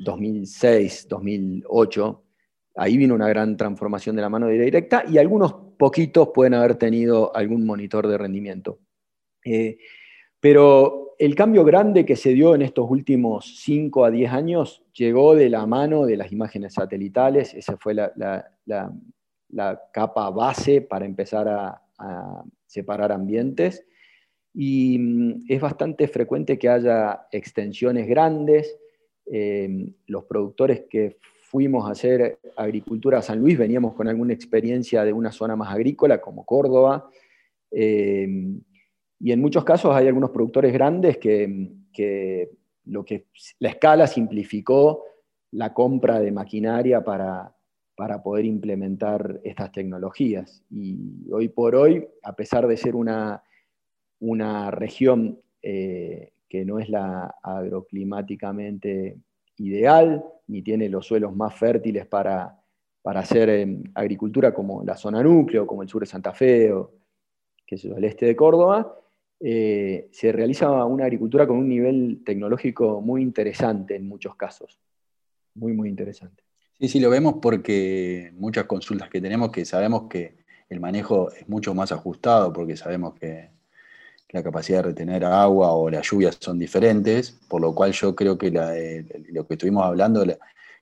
2006, 0.04 1.06
2008, 1.08 2.22
ahí 2.76 2.98
vino 2.98 3.14
una 3.14 3.26
gran 3.26 3.56
transformación 3.56 4.16
de 4.16 4.20
la 4.20 4.28
mano 4.28 4.48
directa 4.48 5.02
y 5.08 5.16
algunos 5.16 5.54
poquitos 5.78 6.28
pueden 6.34 6.52
haber 6.52 6.74
tenido 6.74 7.34
algún 7.34 7.64
monitor 7.64 8.06
de 8.06 8.18
rendimiento. 8.18 8.80
Eh, 9.42 9.78
pero 10.40 11.14
el 11.18 11.34
cambio 11.34 11.64
grande 11.64 12.04
que 12.04 12.16
se 12.16 12.34
dio 12.34 12.54
en 12.54 12.60
estos 12.60 12.84
últimos 12.90 13.62
5 13.62 14.04
a 14.04 14.10
10 14.10 14.30
años 14.30 14.84
llegó 14.92 15.34
de 15.34 15.48
la 15.48 15.64
mano 15.64 16.04
de 16.04 16.18
las 16.18 16.30
imágenes 16.32 16.74
satelitales, 16.74 17.54
esa 17.54 17.78
fue 17.78 17.94
la, 17.94 18.12
capa 19.90 20.28
base 20.28 20.82
para 20.82 21.06
empezar 21.06 21.48
a, 21.48 21.80
a 22.00 22.42
separar 22.66 23.12
ambientes. 23.12 23.86
Y 24.52 24.98
mm, 24.98 25.44
es 25.48 25.60
bastante 25.60 26.08
frecuente 26.08 26.58
que 26.58 26.68
haya 26.68 27.28
extensiones 27.30 28.08
grandes, 28.08 28.76
Em, 29.32 29.94
los 30.08 30.24
productores 30.24 30.86
que 30.90 31.18
fuimos 31.42 31.86
a 31.86 31.92
hacer 31.92 32.40
agricultura 32.56 33.18
a 33.18 33.22
San 33.22 33.38
Luis 33.38 33.56
veníamos 33.56 33.94
con 33.94 34.08
alguna 34.08 34.32
experiencia 34.32 35.04
de 35.04 35.12
una 35.12 35.30
zona 35.30 35.54
más 35.54 35.72
agrícola 35.72 36.20
como 36.20 36.44
Córdoba. 36.44 37.08
Em, 37.70 38.60
y 39.20 39.30
en 39.30 39.40
muchos 39.40 39.62
casos 39.62 39.94
hay 39.94 40.08
algunos 40.08 40.30
productores 40.30 40.72
grandes 40.72 41.18
que, 41.18 42.48
lo 42.86 43.04
que 43.04 43.26
la 43.60 43.68
escala 43.68 44.08
simplificó 44.08 45.04
la 45.52 45.72
compra 45.72 46.18
de 46.18 46.32
maquinaria 46.32 47.04
para, 47.04 47.54
para 48.00 48.22
poder 48.22 48.46
implementar 48.46 49.42
estas 49.44 49.72
tecnologías. 49.72 50.64
Y 50.70 51.30
hoy 51.30 51.50
por 51.50 51.74
hoy, 51.76 52.08
a 52.22 52.34
pesar 52.34 52.66
de 52.66 52.78
ser 52.78 52.96
una, 52.96 53.42
una 54.20 54.70
región 54.70 55.38
eh, 55.60 56.32
que 56.48 56.64
no 56.64 56.78
es 56.78 56.88
la 56.88 57.34
agroclimáticamente 57.42 59.18
ideal, 59.58 60.24
ni 60.46 60.62
tiene 60.62 60.88
los 60.88 61.04
suelos 61.04 61.36
más 61.36 61.54
fértiles 61.54 62.06
para, 62.06 62.58
para 63.02 63.20
hacer 63.20 63.50
em, 63.50 63.82
agricultura 63.94 64.54
como 64.54 64.82
la 64.82 64.96
zona 64.96 65.22
núcleo, 65.22 65.66
como 65.66 65.82
el 65.82 65.88
sur 65.90 66.00
de 66.00 66.06
Santa 66.06 66.32
Fe 66.32 66.72
o 66.72 66.92
que 67.66 67.74
es 67.74 67.84
el 67.84 68.02
este 68.02 68.24
de 68.24 68.34
Córdoba, 68.34 68.98
eh, 69.40 70.08
se 70.10 70.32
realiza 70.32 70.86
una 70.86 71.04
agricultura 71.04 71.46
con 71.46 71.58
un 71.58 71.68
nivel 71.68 72.22
tecnológico 72.24 73.02
muy 73.02 73.20
interesante 73.20 73.94
en 73.94 74.08
muchos 74.08 74.36
casos. 74.36 74.80
Muy, 75.54 75.74
muy 75.74 75.90
interesante. 75.90 76.49
Sí, 76.80 76.88
sí, 76.88 76.98
lo 76.98 77.10
vemos 77.10 77.34
porque 77.42 78.32
muchas 78.38 78.64
consultas 78.64 79.10
que 79.10 79.20
tenemos 79.20 79.50
que 79.50 79.66
sabemos 79.66 80.04
que 80.08 80.38
el 80.70 80.80
manejo 80.80 81.30
es 81.30 81.46
mucho 81.46 81.74
más 81.74 81.92
ajustado 81.92 82.54
porque 82.54 82.74
sabemos 82.74 83.12
que 83.20 83.50
la 84.30 84.42
capacidad 84.42 84.78
de 84.78 84.84
retener 84.84 85.26
agua 85.26 85.72
o 85.74 85.90
las 85.90 86.08
lluvias 86.10 86.38
son 86.40 86.58
diferentes, 86.58 87.32
por 87.48 87.60
lo 87.60 87.74
cual 87.74 87.92
yo 87.92 88.16
creo 88.16 88.38
que 88.38 88.46
eh, 88.46 89.24
lo 89.28 89.46
que 89.46 89.54
estuvimos 89.54 89.84
hablando 89.84 90.24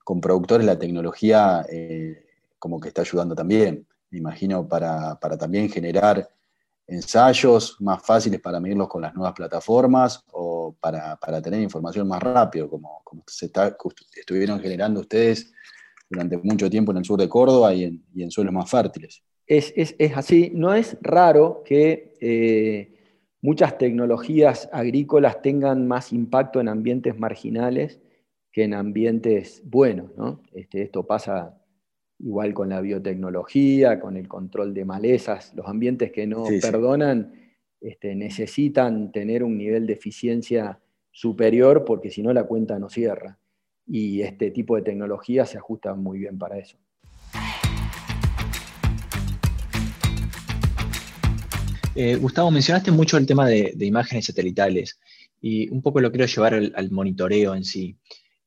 con 0.05 0.21
productores, 0.21 0.65
la 0.65 0.79
tecnología 0.79 1.67
eh, 1.69 2.27
como 2.61 2.79
que 2.79 2.89
está 2.89 3.03
ayudando 3.03 3.35
también, 3.35 3.85
me 4.11 4.19
imagino, 4.19 4.69
para, 4.69 5.19
también 5.37 5.69
generar 5.69 6.31
ensayos 6.87 7.77
más 7.81 8.07
fáciles 8.07 8.41
para 8.41 8.61
medirlos 8.61 8.87
con 8.89 9.03
las 9.03 9.15
nuevas 9.15 9.35
plataformas 9.35 10.23
o 10.31 10.77
para, 10.81 11.19
tener 11.43 11.61
información 11.61 12.07
más 12.07 12.23
rápido, 12.23 12.71
como, 12.71 13.01
como 13.03 13.25
se 13.27 13.47
está, 13.47 13.77
estuvieron 14.15 14.61
generando 14.61 15.01
ustedes 15.01 15.53
durante 16.11 16.39
mucho 16.39 16.71
tiempo 16.71 16.93
en 16.93 16.99
el 16.99 17.05
sur 17.05 17.19
de 17.21 17.29
Córdoba 17.29 17.75
y 17.75 17.85
en, 17.85 18.31
suelos 18.31 18.53
más 18.53 18.71
fértiles. 18.71 19.23
Es, 19.47 19.73
así, 20.15 20.51
no 20.55 20.75
es 20.75 20.97
raro 21.01 21.63
que 21.65 22.15
eh, 22.21 22.95
muchas 23.41 23.79
tecnologías 23.79 24.69
agrícolas 24.73 25.41
tengan 25.43 25.87
más 25.87 26.13
impacto 26.13 26.61
en 26.61 26.69
ambientes 26.69 27.19
marginales 27.19 28.01
que 28.53 28.65
en 28.65 28.75
ambientes 28.75 29.63
buenos. 29.65 30.11
Este, 30.53 30.83
esto 30.83 31.07
pasa 31.07 31.59
igual 32.19 32.53
con 32.53 32.71
la 32.71 32.81
biotecnología, 32.81 34.01
con 34.01 34.17
el 34.17 34.29
control 34.29 34.75
de 34.75 34.85
malezas. 34.85 35.55
Los 35.55 35.67
ambientes 35.67 36.11
que 36.11 36.27
no 36.27 36.45
perdonan 36.61 37.33
este, 37.81 38.15
necesitan 38.15 39.13
tener 39.13 39.45
un 39.45 39.57
nivel 39.57 39.87
de 39.87 39.93
eficiencia 39.93 40.81
superior 41.11 41.85
porque 41.85 42.11
si 42.11 42.23
no 42.23 42.33
la 42.33 42.45
cuenta 42.45 42.79
no 42.79 42.89
cierra 42.89 43.39
y 43.89 44.21
este 44.21 44.51
tipo 44.51 44.77
de 44.77 44.83
tecnología 44.83 45.47
se 45.47 45.59
ajusta 45.59 45.95
muy 45.95 46.19
bien 46.19 46.39
para 46.39 46.59
eso. 46.59 46.77
Eh, 51.95 52.15
Gustavo, 52.17 52.51
mencionaste 52.51 52.93
mucho 52.93 53.17
el 53.17 53.27
tema 53.27 53.49
de, 53.49 53.75
imágenes 53.81 54.27
satelitales 54.27 55.01
y 55.41 55.69
un 55.71 55.83
poco 55.83 56.01
lo 56.01 56.13
quiero 56.13 56.27
llevar 56.27 56.55
al, 56.55 56.91
monitoreo 56.93 57.57
en 57.57 57.65
sí 57.65 57.99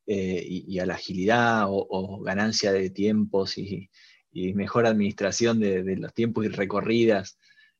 eh, 0.07 0.41
y, 0.47 0.79
a 0.79 0.85
la 0.85 0.93
agilidad 0.93 1.65
o, 1.67 2.21
ganancia 2.21 2.71
de 2.71 2.89
tiempos 2.91 3.57
y, 3.57 3.89
mejor 4.31 4.85
administración 4.85 5.59
de, 5.59 5.97
los 5.97 6.13
tiempos 6.13 6.45
y 6.45 6.47
recorridas. 6.47 7.37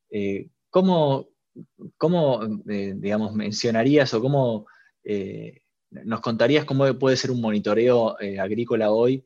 Eh, 0.10 0.50
¿Cómo, 0.70 1.30
digamos, 2.58 3.34
mencionarías 3.34 4.14
o 4.14 4.22
cómo 4.22 4.66
¿Nos 5.92 6.22
contarías 6.22 6.64
cómo 6.64 6.86
puede 6.98 7.18
ser 7.18 7.32
un 7.32 7.42
monitoreo 7.42 8.20
eh, 8.20 8.40
agrícola 8.40 8.92
hoy 8.92 9.26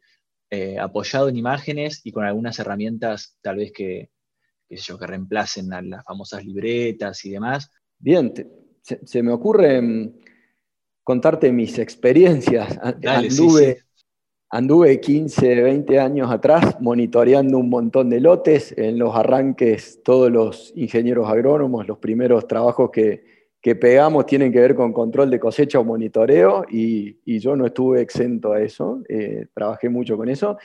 eh, 0.50 0.79
apoyado 0.79 1.29
en 1.29 1.38
imágenes 1.38 2.01
y 2.03 2.12
con 2.12 2.25
algunas 2.25 2.57
herramientas 2.57 3.38
tal 3.41 3.57
vez 3.57 3.72
que, 3.72 4.10
que 4.67 5.07
reemplacen 5.07 5.72
a 5.74 5.81
las 5.84 6.03
famosas 6.03 6.43
libretas 6.43 7.23
y 7.23 7.32
demás? 7.32 7.69
Bien, 7.99 8.34
se, 8.82 9.21
me 9.21 9.32
ocurre 9.32 9.80
mm, 9.80 10.13
contarte 11.04 11.51
mis 11.51 11.78
experiencias. 11.78 12.80
anduve, 13.06 13.84
anduve 14.49 14.99
15, 14.99 15.62
20 15.62 15.99
años 15.99 16.32
atrás 16.32 16.82
monitoreando 16.82 17.60
un 17.60 17.69
montón 17.69 18.10
de 18.10 18.21
lotes 18.21 18.73
en 18.75 18.97
los 18.97 19.15
arranques, 19.15 20.01
todos 20.04 20.32
los 20.32 20.73
ingenieros 20.75 21.30
agrónomos, 21.30 21.88
los 21.88 21.99
primeros 21.99 22.47
trabajos 22.47 22.89
que, 22.89 23.35
que 23.65 23.75
pegamos 23.75 24.28
tienen 24.28 24.51
que 24.51 24.60
ver 24.60 24.75
con 24.75 24.93
control 24.93 25.32
de 25.32 25.39
cosecha 25.39 25.80
o 25.80 25.84
monitoreo 25.84 26.65
y, 26.69 27.17
yo 27.39 27.56
no 27.56 27.65
estuve 27.65 27.99
exento 27.99 28.54
a 28.54 28.62
eso, 28.62 29.01
eh, 29.10 29.47
trabajé 29.56 29.89
mucho 29.89 30.15
con 30.17 30.30
eso. 30.30 30.60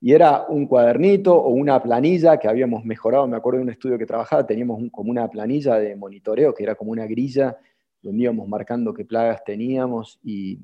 Y 0.00 0.14
era 0.14 0.46
un 0.48 0.66
cuadernito 0.66 1.36
o 1.36 1.50
una 1.50 1.82
planilla 1.82 2.38
que 2.38 2.48
habíamos 2.48 2.82
mejorado. 2.82 3.28
Me 3.28 3.36
acuerdo 3.36 3.58
de 3.58 3.64
un 3.64 3.68
estudio 3.68 3.98
que 3.98 4.06
trabajaba, 4.06 4.46
teníamos 4.46 4.82
como 4.90 5.10
una 5.10 5.28
planilla 5.28 5.74
de 5.74 5.96
monitoreo 5.96 6.54
que 6.54 6.62
era 6.62 6.74
como 6.74 6.92
una 6.92 7.04
grilla 7.04 7.58
donde 8.00 8.22
íbamos 8.22 8.48
marcando 8.48 8.94
qué 8.94 9.04
plagas 9.04 9.44
teníamos 9.44 10.18
y, 10.24 10.58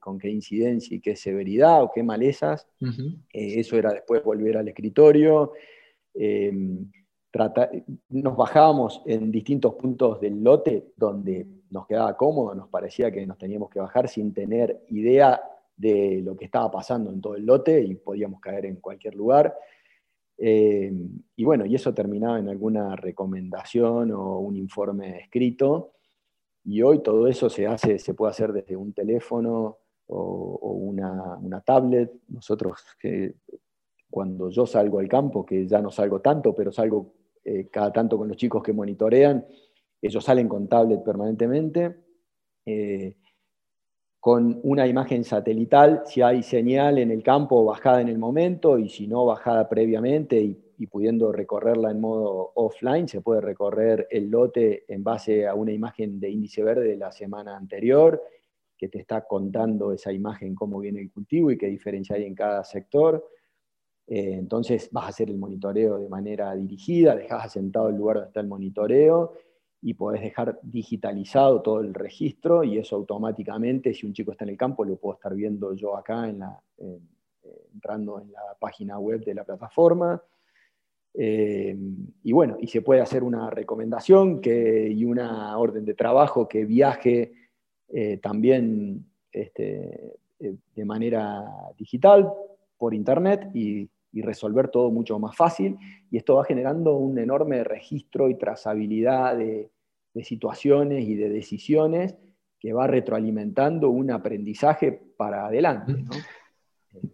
con 0.00 0.18
qué 0.18 0.30
incidencia 0.30 0.96
y 0.96 1.00
qué 1.00 1.14
severidad 1.14 1.82
o 1.82 1.90
qué 1.94 2.02
malezas. 2.02 2.66
Eh, 3.34 3.60
eso 3.60 3.76
era 3.76 3.92
después 3.92 4.24
volver 4.24 4.56
al 4.56 4.68
escritorio. 4.68 5.52
Eh, 6.14 6.50
nos 8.10 8.36
bajábamos 8.36 9.02
en 9.06 9.30
distintos 9.30 9.74
puntos 9.74 10.20
del 10.20 10.42
lote 10.42 10.92
donde 10.96 11.46
nos 11.70 11.86
quedaba 11.86 12.16
cómodo, 12.16 12.54
nos 12.54 12.68
parecía 12.68 13.10
que 13.10 13.26
nos 13.26 13.38
teníamos 13.38 13.70
que 13.70 13.80
bajar 13.80 14.08
sin 14.08 14.32
tener 14.32 14.84
idea 14.88 15.40
de 15.76 16.22
lo 16.24 16.36
que 16.36 16.46
estaba 16.46 16.70
pasando 16.70 17.10
en 17.10 17.20
todo 17.20 17.36
el 17.36 17.44
lote 17.44 17.82
y 17.82 17.94
podíamos 17.96 18.40
caer 18.40 18.66
en 18.66 18.76
cualquier 18.76 19.14
lugar. 19.14 19.54
Eh, 20.38 20.92
y 21.36 21.44
bueno, 21.44 21.66
y 21.66 21.74
eso 21.74 21.94
terminaba 21.94 22.38
en 22.38 22.48
alguna 22.48 22.96
recomendación 22.96 24.12
o 24.12 24.38
un 24.38 24.56
informe 24.56 25.18
escrito. 25.20 25.92
Y 26.64 26.82
hoy 26.82 27.02
todo 27.02 27.28
eso 27.28 27.48
se 27.48 27.66
hace, 27.66 27.98
se 27.98 28.14
puede 28.14 28.30
hacer 28.30 28.52
desde 28.52 28.76
un 28.76 28.92
teléfono 28.92 29.78
o, 30.08 30.72
una, 30.72 31.36
una, 31.36 31.60
tablet. 31.60 32.12
Nosotros, 32.28 32.84
que 32.98 33.34
cuando 34.10 34.50
yo 34.50 34.66
salgo 34.66 34.98
al 34.98 35.08
campo, 35.08 35.44
que 35.44 35.66
ya 35.66 35.80
no 35.80 35.90
salgo 35.90 36.20
tanto, 36.20 36.54
pero 36.54 36.72
salgo 36.72 37.12
eh, 37.48 37.68
cada 37.70 37.92
tanto 37.92 38.18
con 38.18 38.26
los 38.26 38.36
chicos 38.36 38.60
que 38.60 38.72
monitorean, 38.72 39.46
ellos 40.02 40.24
salen 40.24 40.48
con 40.48 40.66
tablet 40.66 41.04
permanentemente, 41.04 41.94
eh, 42.66 43.14
con 44.18 44.58
una 44.64 44.84
imagen 44.84 45.22
satelital, 45.22 46.02
si 46.06 46.22
hay 46.22 46.42
señal 46.42 46.98
en 46.98 47.12
el 47.12 47.22
campo 47.22 47.64
bajada 47.64 48.00
en 48.00 48.08
el 48.08 48.18
momento 48.18 48.80
y 48.80 48.88
si 48.88 49.06
no 49.06 49.24
bajada 49.24 49.68
previamente 49.68 50.40
y, 50.40 50.86
pudiendo 50.88 51.30
recorrerla 51.30 51.92
en 51.92 52.00
modo 52.00 52.50
offline, 52.56 53.06
se 53.06 53.20
puede 53.20 53.40
recorrer 53.40 54.08
el 54.10 54.28
lote 54.28 54.84
en 54.88 55.04
base 55.04 55.46
a 55.46 55.54
una 55.54 55.70
imagen 55.70 56.18
de 56.18 56.30
índice 56.30 56.64
verde 56.64 56.88
de 56.88 56.96
la 56.96 57.12
semana 57.12 57.56
anterior, 57.56 58.20
que 58.76 58.88
te 58.88 58.98
está 58.98 59.24
contando 59.24 59.92
esa 59.92 60.12
imagen 60.12 60.56
cómo 60.56 60.80
viene 60.80 61.00
el 61.00 61.12
cultivo 61.12 61.52
y 61.52 61.56
qué 61.56 61.68
diferencia 61.68 62.16
hay 62.16 62.24
en 62.24 62.34
cada 62.34 62.64
sector. 62.64 63.24
Eh, 64.08 64.34
entonces 64.34 64.88
vas 64.92 65.04
a 65.04 65.08
hacer 65.08 65.30
el 65.30 65.36
monitoreo 65.36 65.98
de 65.98 66.08
manera 66.08 66.54
dirigida, 66.54 67.16
dejas 67.16 67.46
asentado 67.46 67.88
el 67.88 67.96
lugar 67.96 68.16
donde 68.16 68.28
está 68.28 68.40
el 68.40 68.46
monitoreo 68.46 69.32
y 69.82 69.94
podés 69.94 70.22
dejar 70.22 70.58
digitalizado 70.62 71.60
todo 71.60 71.80
el 71.80 71.92
registro 71.92 72.62
y 72.62 72.78
eso 72.78 72.96
automáticamente, 72.96 73.92
si 73.94 74.06
un 74.06 74.12
chico 74.12 74.32
está 74.32 74.44
en 74.44 74.50
el 74.50 74.56
campo, 74.56 74.84
lo 74.84 74.96
puedo 74.96 75.14
estar 75.14 75.34
viendo 75.34 75.74
yo 75.74 75.96
acá 75.96 76.26
la, 76.32 76.60
entrando 77.72 78.20
en 78.20 78.32
la 78.32 78.56
página 78.58 78.98
web 78.98 79.24
de 79.24 79.34
la 79.34 79.44
plataforma. 79.44 80.22
Eh, 81.18 81.76
y 82.24 82.32
bueno, 82.32 82.56
y 82.60 82.66
se 82.66 82.82
puede 82.82 83.00
hacer 83.00 83.22
una 83.22 83.48
recomendación 83.50 84.40
y 84.44 85.04
una 85.04 85.56
orden 85.58 85.84
de 85.84 85.94
trabajo 85.94 86.46
que 86.46 86.64
viaje 86.64 87.32
eh, 87.88 88.18
también 88.18 89.06
este, 89.32 90.18
de 90.38 90.84
manera 90.84 91.44
digital 91.78 92.30
por 92.76 92.92
internet 92.92 93.50
y 93.54 93.88
y 94.16 94.22
resolver 94.22 94.68
todo 94.68 94.90
mucho 94.90 95.18
más 95.18 95.36
fácil. 95.36 95.76
Y 96.10 96.16
esto 96.16 96.36
va 96.36 96.44
generando 96.46 96.94
un 96.94 97.18
enorme 97.18 97.62
registro 97.62 98.30
y 98.30 98.38
trazabilidad 98.38 99.36
de, 99.36 99.70
situaciones 100.22 101.06
y 101.06 101.14
de 101.14 101.28
decisiones 101.28 102.16
que 102.58 102.72
va 102.72 102.86
retroalimentando 102.86 103.90
un 103.90 104.10
aprendizaje 104.10 104.90
para 104.90 105.48
adelante. 105.48 105.94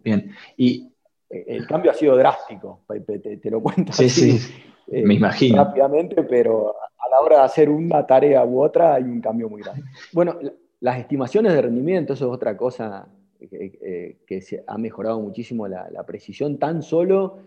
Bien, 0.01 0.31
y 0.55 0.89
el 1.29 1.67
cambio 1.67 1.91
ha 1.91 1.93
sido 1.93 2.15
drástico, 2.15 2.85
te, 2.87 3.51
lo 3.51 3.61
cuento 3.61 3.91
sí, 3.91 4.05
así, 4.05 4.37
sí. 4.37 4.53
Eh, 4.87 5.03
me 5.03 5.15
imagino. 5.15 5.57
rápidamente, 5.57 6.23
pero 6.23 6.69
a 6.69 7.09
la 7.09 7.19
hora 7.19 7.39
de 7.39 7.43
hacer 7.43 7.69
una 7.69 8.07
tarea 8.07 8.45
u 8.45 8.63
otra 8.63 8.93
hay 8.93 9.03
un 9.03 9.19
cambio 9.19 9.49
muy 9.49 9.61
grande. 9.61 9.83
Bueno, 10.13 10.39
las 10.79 10.97
estimaciones 10.97 11.51
de 11.51 11.61
rendimiento, 11.61 12.13
eso 12.13 12.27
es 12.27 12.33
otra 12.33 12.55
cosa 12.55 13.05
eh, 13.51 14.17
que 14.25 14.41
se 14.41 14.63
ha 14.65 14.77
mejorado 14.77 15.19
muchísimo 15.19 15.67
la, 15.67 16.03
precisión, 16.05 16.57
tan 16.57 16.81
solo 16.81 17.39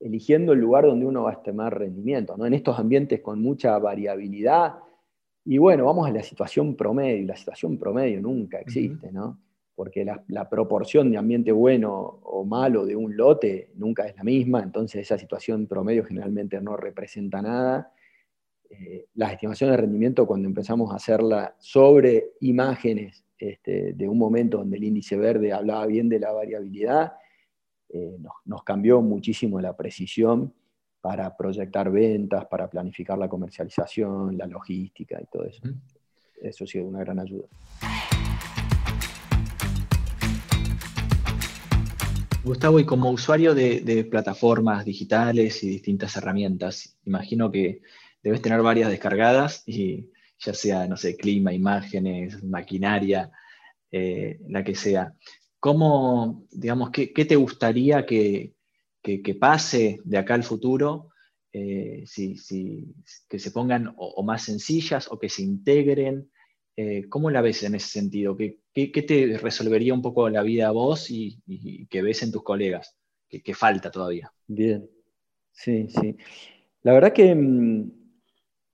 eligiendo 0.00 0.52
el 0.52 0.60
lugar 0.60 0.84
donde 0.84 1.06
uno 1.06 1.24
va 1.24 1.30
a 1.30 1.34
estimar 1.34 1.78
rendimiento. 1.78 2.36
¿no? 2.36 2.46
En 2.46 2.54
estos 2.54 2.78
ambientes 2.78 3.20
con 3.20 3.40
mucha 3.40 3.78
variabilidad, 3.78 4.74
Y 5.44 5.56
bueno, 5.56 5.86
vamos 5.86 6.06
a 6.06 6.10
la 6.12 6.22
situación 6.22 6.76
promedio, 6.76 7.22
y 7.22 7.24
la 7.24 7.36
situación 7.36 7.78
promedio 7.78 8.20
nunca 8.20 8.60
existe, 8.60 9.10
¿no? 9.10 9.38
Porque 9.74 10.04
la, 10.04 10.48
proporción 10.50 11.10
de 11.10 11.16
ambiente 11.16 11.52
bueno 11.52 12.20
o 12.22 12.44
malo 12.44 12.84
de 12.84 12.94
un 12.94 13.16
lote 13.16 13.70
nunca 13.76 14.06
es 14.06 14.14
la 14.16 14.24
misma, 14.24 14.62
entonces 14.62 15.00
esa 15.00 15.16
situación 15.16 15.66
promedio 15.66 16.04
generalmente 16.04 16.60
no 16.60 16.76
representa 16.76 17.40
nada. 17.40 17.92
Eh, 18.68 19.06
las 19.14 19.32
estimaciones 19.32 19.76
de 19.76 19.80
rendimiento, 19.82 20.26
cuando 20.26 20.48
empezamos 20.48 20.92
a 20.92 20.96
hacerla 20.96 21.54
sobre 21.58 22.32
imágenes 22.40 23.24
este, 23.38 23.92
de 23.92 24.08
un 24.08 24.18
momento 24.18 24.58
donde 24.58 24.76
el 24.76 24.84
índice 24.84 25.16
verde 25.16 25.52
hablaba 25.52 25.86
bien 25.86 26.08
de 26.08 26.18
la 26.18 26.32
variabilidad, 26.32 27.12
eh, 27.88 28.18
nos, 28.44 28.62
cambió 28.64 29.00
muchísimo 29.00 29.60
la 29.60 29.76
precisión 29.76 30.52
para 31.00 31.36
proyectar 31.36 31.90
ventas, 31.90 32.46
para 32.46 32.68
planificar 32.68 33.16
la 33.16 33.28
comercialización, 33.28 34.36
la 34.36 34.46
logística 34.46 35.20
y 35.20 35.26
todo 35.26 35.44
eso. 35.44 35.62
Eso 36.40 36.64
ha 36.64 36.66
sido 36.66 36.86
una 36.86 37.00
gran 37.00 37.18
ayuda. 37.18 37.46
Gustavo, 42.44 42.80
y 42.80 42.86
como 42.86 43.10
usuario 43.10 43.54
de, 43.54 44.06
plataformas 44.10 44.84
digitales 44.84 45.62
y 45.62 45.68
distintas 45.68 46.16
herramientas, 46.16 46.98
imagino 47.04 47.50
que 47.50 47.82
debes 48.22 48.40
tener 48.40 48.62
varias 48.62 48.90
descargadas 48.90 49.62
y 49.66 50.10
ya 50.38 50.54
sea, 50.54 50.86
no 50.86 50.96
sé, 50.96 51.16
clima, 51.16 51.52
imágenes, 51.52 52.42
maquinaria, 52.44 53.30
eh, 53.90 54.38
la 54.48 54.62
que 54.62 54.74
sea. 54.74 55.14
¿Cómo, 55.60 56.46
digamos, 56.50 56.90
qué, 56.90 57.24
te 57.24 57.36
gustaría 57.36 58.06
que, 58.06 58.54
pase 59.40 59.98
de 60.04 60.18
acá 60.18 60.34
al 60.34 60.44
futuro? 60.44 61.08
Eh, 61.52 62.04
si, 62.06 62.36
que 63.28 63.38
se 63.38 63.50
pongan 63.50 63.94
o, 63.96 64.22
más 64.22 64.42
sencillas 64.42 65.10
o 65.10 65.18
que 65.18 65.28
se 65.28 65.42
integren. 65.42 66.30
Eh, 66.76 67.08
¿Cómo 67.08 67.30
la 67.30 67.40
ves 67.40 67.64
en 67.64 67.74
ese 67.74 67.88
sentido? 67.88 68.36
¿Qué, 68.36 68.60
te 68.74 69.38
resolvería 69.38 69.94
un 69.94 70.02
poco 70.02 70.28
la 70.28 70.42
vida 70.42 70.68
a 70.68 70.72
vos 70.72 71.10
y, 71.10 71.40
que 71.90 72.02
ves 72.02 72.22
en 72.22 72.30
tus 72.30 72.44
colegas? 72.44 72.96
¿Qué, 73.28 73.54
falta 73.54 73.90
todavía? 73.90 74.32
Bien, 74.46 74.88
sí, 75.50 75.88
sí. 75.88 76.16
La 76.82 76.92
verdad 76.92 77.12
que 77.12 77.34
mm, 77.34 77.97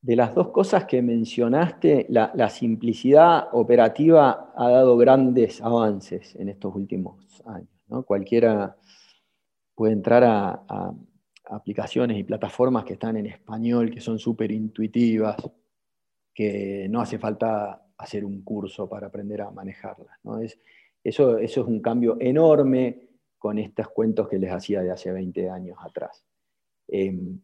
de 0.05 0.17
las 0.17 0.35
dos 0.35 0.51
cosas 0.51 0.85
que 0.85 1.01
mencionaste, 1.01 2.05
la, 2.11 2.51
simplicidad 2.51 3.49
operativa 3.53 4.53
ha 4.55 4.69
dado 4.69 4.99
grandes 4.99 5.63
avances 5.63 6.37
en 6.37 6.51
estos 6.51 6.75
últimos 6.75 7.43
años. 7.47 7.71
Cualquiera 8.05 8.77
puede 9.75 9.95
entrar 9.95 10.23
a, 10.23 10.93
aplicaciones 11.47 12.19
y 12.19 12.25
plataformas 12.25 12.85
que 12.85 12.93
están 12.95 13.17
en 13.17 13.25
español, 13.25 13.91
que 13.91 14.03
son 14.03 14.19
súper 14.19 14.53
intuitivas, 14.53 15.37
que 16.35 16.87
no 16.91 17.01
hace 17.01 17.19
falta 17.19 17.87
hacer 17.97 18.27
un 18.27 18.43
curso 18.43 18.87
para 18.87 19.07
aprender 19.07 19.41
a 19.41 19.51
manejarlas. 19.51 20.19
eso, 21.03 21.39
es 21.39 21.57
un 21.57 21.81
cambio 21.81 22.19
enorme 22.21 23.09
con 23.39 23.59
estos 23.59 23.89
cuentos 23.89 24.29
que 24.29 24.39
les 24.39 24.53
hacía 24.53 24.83
de 24.83 24.91
hace 24.91 25.11
20 25.11 25.49
años 25.49 25.79
atrás. 25.81 26.27
Em, 26.89 27.41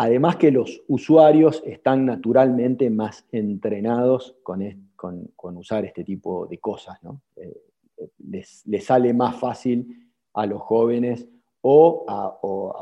Además 0.00 0.36
que 0.36 0.52
los 0.52 0.80
usuarios 0.86 1.60
están 1.66 2.06
naturalmente 2.06 2.88
más 2.88 3.26
entrenados 3.32 4.36
con, 4.44 4.62
usar 5.56 5.84
este 5.84 6.04
tipo 6.04 6.46
de 6.46 6.58
cosas. 6.58 7.00
Eh, 7.34 7.62
les, 8.28 8.64
sale 8.84 9.12
más 9.12 9.34
fácil 9.34 10.08
a 10.34 10.46
los 10.46 10.62
jóvenes 10.62 11.26
o 11.62 12.04
a, 12.06 12.28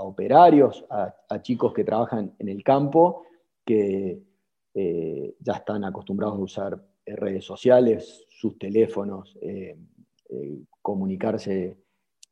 operarios, 0.03 0.85
a, 0.91 1.41
chicos 1.41 1.73
que 1.73 1.85
trabajan 1.85 2.35
en 2.39 2.51
el 2.51 2.63
campo, 2.63 3.23
que 3.65 4.21
eh, 4.75 5.37
ya 5.41 5.55
están 5.55 5.85
acostumbrados 5.85 6.37
a 6.37 6.43
usar 6.43 6.83
redes 7.07 7.47
sociales, 7.47 8.27
sus 8.29 8.59
teléfonos, 8.59 9.39
eh, 9.41 9.75
comunicarse 10.83 11.79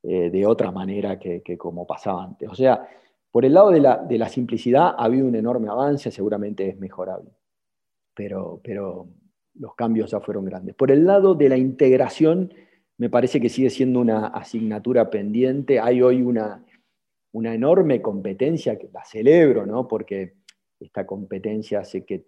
de 0.03 0.47
otra 0.47 0.71
manera 0.71 1.19
que, 1.19 1.41
que 1.41 1.57
como 1.57 1.87
pasaba 1.87 2.25
antes. 2.25 2.51
O 2.51 2.55
sea, 2.55 2.87
por 3.35 3.45
el 3.45 3.55
lado 3.55 3.73
de 3.73 3.81
la, 3.81 4.29
simplicidad 4.29 4.95
ha 4.97 5.07
habido 5.07 5.27
un 5.27 5.35
enorme 5.35 5.69
avance, 5.69 6.13
seguramente 6.13 6.69
es 6.69 6.79
mejorable, 6.79 7.33
pero, 8.15 8.61
pero 8.63 9.09
los 9.55 9.75
cambios 9.75 10.13
ya 10.13 10.21
fueron 10.21 10.45
grandes. 10.45 10.77
Por 10.77 10.93
el 10.93 11.05
lado 11.05 11.35
de 11.35 11.49
la 11.49 11.57
integración, 11.57 12.55
me 12.97 13.11
parece 13.11 13.41
que 13.41 13.49
sigue 13.49 13.71
siendo 13.71 13.99
una 13.99 14.29
asignatura 14.29 15.11
pendiente. 15.11 15.81
Hay 15.81 16.01
hoy 16.01 16.23
una, 16.23 16.65
una 17.33 17.53
enorme 17.53 18.01
competencia, 18.01 18.79
que 18.79 18.89
la 18.93 19.05
celebro, 19.05 19.67
¿no? 19.67 19.89
porque 19.89 20.35
esta 20.79 21.05
competencia 21.05 21.81
hace 21.81 22.05
que, 22.05 22.27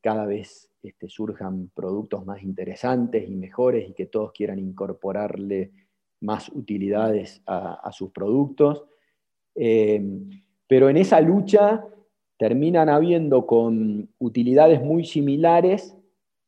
cada 0.00 0.26
vez 0.26 0.72
este, 0.82 1.08
surjan 1.08 1.70
productos 1.72 2.26
más 2.26 2.42
interesantes 2.42 3.28
y 3.28 3.36
mejores 3.36 3.88
y 3.88 3.92
que 3.92 4.06
todos 4.06 4.32
quieran 4.32 4.58
incorporarle 4.58 5.70
más 6.22 6.48
utilidades 6.48 7.42
a, 7.46 7.92
sus 7.92 8.10
productos. 8.10 8.86
Eh, 9.54 10.02
pero 10.68 10.88
en 10.88 10.98
esa 10.98 11.20
lucha 11.20 11.84
terminan 12.36 12.88
habiendo 12.88 13.46
con 13.46 14.10
utilidades 14.18 14.80
muy 14.80 15.04
similares 15.04 15.96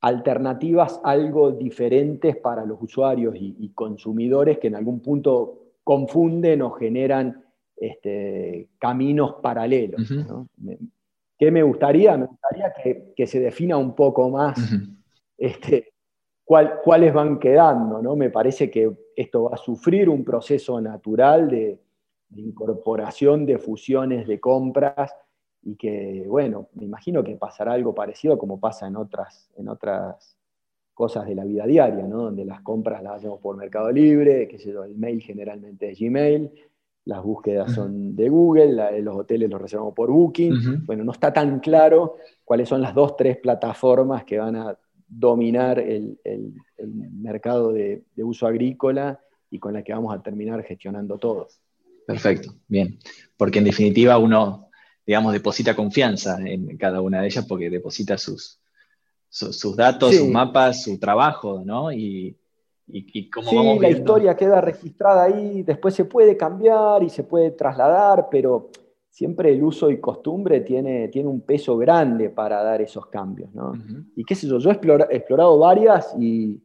alternativas 0.02 1.00
algo 1.02 1.50
diferentes 1.50 2.36
para 2.36 2.64
los 2.64 2.80
usuarios 2.80 3.34
y, 3.36 3.70
consumidores 3.74 4.58
que 4.58 4.68
en 4.68 4.76
algún 4.76 5.00
punto 5.00 5.58
confunden 5.82 6.62
o 6.62 6.70
generan 6.70 7.44
este, 7.76 8.68
caminos 8.78 9.36
paralelos. 9.42 10.00
¿Qué 11.38 11.50
me 11.50 11.62
gustaría? 11.62 12.16
Me 12.16 12.26
gustaría 12.26 12.72
que, 13.14 13.26
se 13.26 13.40
defina 13.40 13.76
un 13.76 13.94
poco 13.94 14.30
más 14.30 14.58
este, 15.38 15.92
cuáles 16.44 17.12
van 17.12 17.38
quedando. 17.38 18.00
¿no? 18.00 18.16
Me 18.16 18.30
parece 18.30 18.70
que 18.70 18.90
esto 19.16 19.44
va 19.44 19.54
a 19.54 19.58
sufrir 19.58 20.08
un 20.08 20.24
proceso 20.24 20.80
natural 20.80 21.50
de, 21.50 21.78
de 22.30 22.42
incorporación 22.42 23.44
de 23.44 23.58
fusiones 23.58 24.26
de 24.26 24.40
compras 24.40 25.14
y 25.62 25.76
que, 25.76 26.24
bueno, 26.26 26.68
me 26.74 26.84
imagino 26.84 27.22
que 27.22 27.36
pasará 27.36 27.72
algo 27.72 27.94
parecido 27.94 28.38
como 28.38 28.58
pasa 28.58 28.86
en 28.86 28.96
otras, 28.96 29.50
en 29.56 29.68
otras 29.68 30.38
cosas 30.94 31.26
de 31.26 31.34
la 31.34 31.44
vida 31.44 31.66
diaria, 31.66 32.06
¿no? 32.06 32.24
donde 32.24 32.44
las 32.44 32.62
compras 32.62 33.02
las 33.02 33.16
hacemos 33.16 33.40
por 33.40 33.56
Mercado 33.56 33.90
Libre, 33.90 34.48
que 34.48 34.58
sé 34.58 34.72
yo, 34.72 34.84
el 34.84 34.96
mail 34.96 35.20
generalmente 35.20 35.90
es 35.90 35.98
Gmail, 35.98 36.50
las 37.06 37.22
búsquedas 37.22 37.72
son 37.72 38.14
de 38.14 38.28
Google, 38.28 39.00
los 39.02 39.16
hoteles 39.16 39.50
los 39.50 39.60
reservamos 39.60 39.94
por 39.94 40.10
Booking. 40.10 40.84
Bueno, 40.84 41.02
no 41.02 41.12
está 41.12 41.32
tan 41.32 41.58
claro 41.58 42.16
cuáles 42.44 42.68
son 42.68 42.82
las 42.82 42.94
dos, 42.94 43.16
tres 43.16 43.38
plataformas 43.38 44.24
que 44.24 44.38
van 44.38 44.54
a 44.54 44.78
dominar 45.08 45.78
el, 45.80 46.18
mercado 46.78 47.72
de, 47.72 48.04
de 48.14 48.22
uso 48.22 48.46
agrícola 48.46 49.18
y 49.50 49.58
con 49.58 49.72
las 49.72 49.82
que 49.82 49.92
vamos 49.92 50.14
a 50.14 50.22
terminar 50.22 50.62
gestionando 50.62 51.18
todos. 51.18 51.60
Perfecto, 52.06 52.54
bien. 52.68 52.98
Porque 53.36 53.58
en 53.58 53.64
definitiva 53.64 54.18
uno, 54.18 54.70
digamos, 55.06 55.32
deposita 55.32 55.74
confianza 55.74 56.38
en 56.44 56.76
cada 56.76 57.00
una 57.00 57.20
de 57.20 57.28
ellas 57.28 57.46
porque 57.46 57.70
deposita 57.70 58.18
sus, 58.18 58.60
sus, 59.30 59.76
datos, 59.76 60.14
sus 60.14 60.28
mapas, 60.28 60.82
su 60.82 60.98
trabajo, 60.98 61.62
¿no? 61.64 61.92
Y, 61.92 62.36
y, 62.92 63.30
como 63.30 63.50
sí, 63.50 63.78
la 63.78 63.88
historia 63.88 64.36
queda 64.36 64.60
registrada 64.60 65.24
ahí, 65.24 65.62
después 65.62 65.94
se 65.94 66.04
puede 66.04 66.36
cambiar 66.36 67.02
y 67.04 67.08
se 67.08 67.22
puede 67.22 67.52
trasladar, 67.52 68.28
pero 68.28 68.70
siempre 69.08 69.52
el 69.52 69.62
uso 69.62 69.90
y 69.90 70.00
costumbre 70.00 70.60
tiene, 70.60 71.08
tiene 71.08 71.28
un 71.28 71.42
peso 71.42 71.76
grande 71.76 72.30
para 72.30 72.62
dar 72.62 72.80
esos 72.82 73.06
cambios, 73.06 73.54
¿no? 73.54 73.72
Y 74.16 74.24
qué 74.24 74.34
sé 74.34 74.48
yo, 74.48 74.58
yo 74.58 74.70
he 74.70 75.16
explorado 75.16 75.58
varias 75.58 76.14
y 76.18 76.60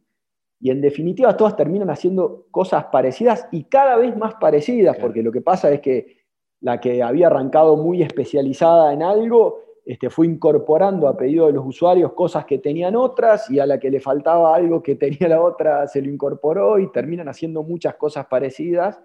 y 0.60 0.70
en 0.70 0.80
definitiva 0.80 1.36
todas 1.36 1.56
terminan 1.56 1.90
haciendo 1.90 2.46
cosas 2.50 2.86
parecidas 2.86 3.48
y 3.52 3.64
cada 3.64 3.96
vez 3.96 4.16
más 4.16 4.34
parecidas, 4.34 4.96
porque 4.98 5.22
lo 5.22 5.30
que 5.30 5.42
pasa 5.42 5.70
es 5.70 5.80
que 5.80 6.16
la 6.60 6.80
que 6.80 7.02
había 7.02 7.26
arrancado 7.26 7.76
muy 7.76 8.02
especializada 8.02 8.92
en 8.92 9.02
algo, 9.02 9.60
este, 9.84 10.10
fue 10.10 10.26
incorporando 10.26 11.06
a 11.06 11.16
pedido 11.16 11.46
de 11.46 11.52
los 11.52 11.64
usuarios 11.64 12.12
cosas 12.14 12.44
que 12.44 12.58
tenían 12.58 12.96
otras 12.96 13.50
y 13.50 13.60
a 13.60 13.66
la 13.66 13.78
que 13.78 13.90
le 13.90 14.00
faltaba 14.00 14.54
algo 14.54 14.82
que 14.82 14.94
tenía 14.96 15.28
la 15.28 15.42
otra 15.42 15.86
se 15.86 16.00
lo 16.00 16.10
incorporó 16.10 16.78
y 16.78 16.90
terminan 16.90 17.28
haciendo 17.28 17.62
muchas 17.62 17.94
cosas 17.96 18.26
parecidas, 18.26 19.00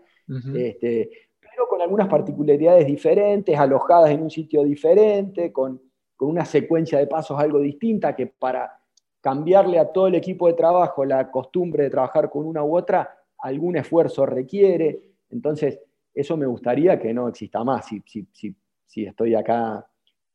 este, 0.55 1.09
pero 1.39 1.67
con 1.67 1.81
algunas 1.81 2.07
particularidades 2.07 2.87
diferentes, 2.87 3.59
alojadas 3.59 4.11
en 4.11 4.21
un 4.21 4.29
sitio 4.29 4.63
diferente, 4.63 5.51
con, 5.51 5.81
con 6.15 6.29
una 6.29 6.45
secuencia 6.45 6.97
de 6.97 7.07
pasos 7.07 7.37
algo 7.37 7.59
distinta 7.59 8.15
que 8.15 8.27
para 8.27 8.80
cambiarle 9.21 9.77
a 9.77 9.91
todo 9.91 10.07
el 10.07 10.15
equipo 10.15 10.47
de 10.47 10.53
trabajo 10.53 11.05
la 11.05 11.29
costumbre 11.29 11.83
de 11.83 11.89
trabajar 11.91 12.29
con 12.29 12.45
una 12.45 12.63
u 12.63 12.75
otra, 12.75 13.15
algún 13.37 13.77
esfuerzo 13.77 14.25
requiere. 14.25 14.99
Entonces, 15.29 15.79
eso 16.13 16.35
me 16.35 16.47
gustaría 16.47 16.99
que 16.99 17.13
no 17.13 17.29
exista 17.29 17.63
más. 17.63 17.85
Si, 17.87 18.03
si, 18.33 19.05
estoy 19.05 19.35
acá 19.35 19.85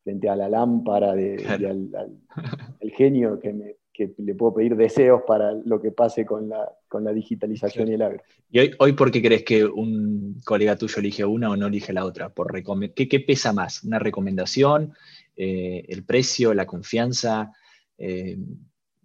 frente 0.03 0.29
a 0.29 0.35
la 0.35 0.49
lámpara 0.49 1.13
de, 1.13 1.35
al, 1.47 2.91
genio 2.91 3.39
que, 3.39 3.53
me, 3.53 3.75
le 4.17 4.35
puedo 4.35 4.55
pedir 4.55 4.75
deseos 4.75 5.21
para 5.27 5.51
lo 5.53 5.81
que 5.81 5.91
pase 5.91 6.25
con 6.25 6.49
la, 6.49 6.67
con 6.87 7.03
la 7.03 7.11
digitalización 7.11 7.89
y 7.89 7.93
el 7.93 8.01
agro. 8.01 8.21
¿Y 8.49 8.59
hoy, 8.59 8.71
hoy 8.79 8.93
por 8.93 9.11
qué 9.11 9.21
crees 9.21 9.43
que 9.43 9.65
un 9.65 10.39
colega 10.45 10.77
tuyo 10.77 10.99
elige 10.99 11.25
una 11.25 11.51
o 11.51 11.57
no 11.57 11.67
elige 11.67 11.93
la 11.93 12.05
otra? 12.05 12.29
¿Por 12.29 12.53
¿Qué, 12.93 13.07
¿Qué, 13.07 13.19
pesa 13.19 13.51
más? 13.51 13.83
¿Una 13.83 13.99
recomendación? 13.99 14.93
Eh, 15.35 15.83
¿El 15.89 16.03
precio? 16.05 16.53
¿La 16.53 16.65
confianza? 16.65 17.51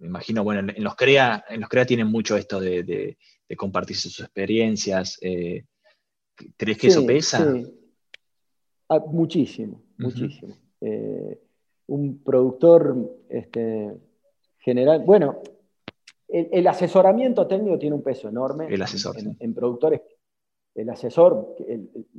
Me 0.02 0.08
imagino, 0.08 0.42
bueno, 0.42 0.72
en, 0.74 0.82
los 0.82 0.96
CREA, 0.96 1.44
en 1.48 1.60
los 1.60 1.68
CREA 1.68 1.86
tienen 1.86 2.08
mucho 2.08 2.36
esto 2.36 2.58
de, 2.58 3.16
compartir 3.56 3.96
sus 3.96 4.18
experiencias. 4.18 5.18
¿Crees 5.20 6.78
que 6.78 6.88
eso 6.88 7.06
pesa? 7.06 7.52
Sí. 7.52 7.72
Ah, 8.88 8.98
muchísimo, 8.98 9.80
muchísimo. 9.98 10.56
un 11.86 12.18
productor 12.24 13.20
este, 13.28 13.92
general, 14.58 15.04
bueno, 15.04 15.40
el, 16.28 16.66
asesoramiento 16.66 17.46
técnico 17.46 17.78
tiene 17.78 17.94
un 17.94 18.02
peso 18.02 18.28
enorme 18.28 18.66
el 18.68 18.82
asesor, 18.82 19.16
en, 19.38 19.54
productores. 19.54 20.00
El 20.74 20.90
asesor, 20.90 21.54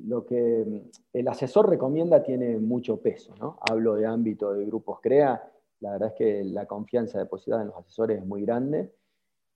lo 0.05 0.25
que 0.25 0.65
el 1.11 1.27
asesor 1.27 1.69
recomienda 1.69 2.23
tiene 2.23 2.59
mucho 2.59 3.01
peso, 3.01 3.35
¿no? 3.39 3.57
Hablo 3.59 3.95
de 3.95 4.05
ámbito 4.05 4.53
de 4.53 4.65
grupos 4.65 5.01
CREA, 5.01 5.52
la 5.83 5.91
verdad 5.91 6.09
es 6.09 6.15
que 6.15 6.43
la 6.45 6.65
confianza 6.65 7.19
depositada 7.19 7.61
en 7.61 7.67
los 7.67 7.77
asesores 7.77 8.19
es 8.19 8.25
muy 8.25 8.43
grande, 8.43 8.93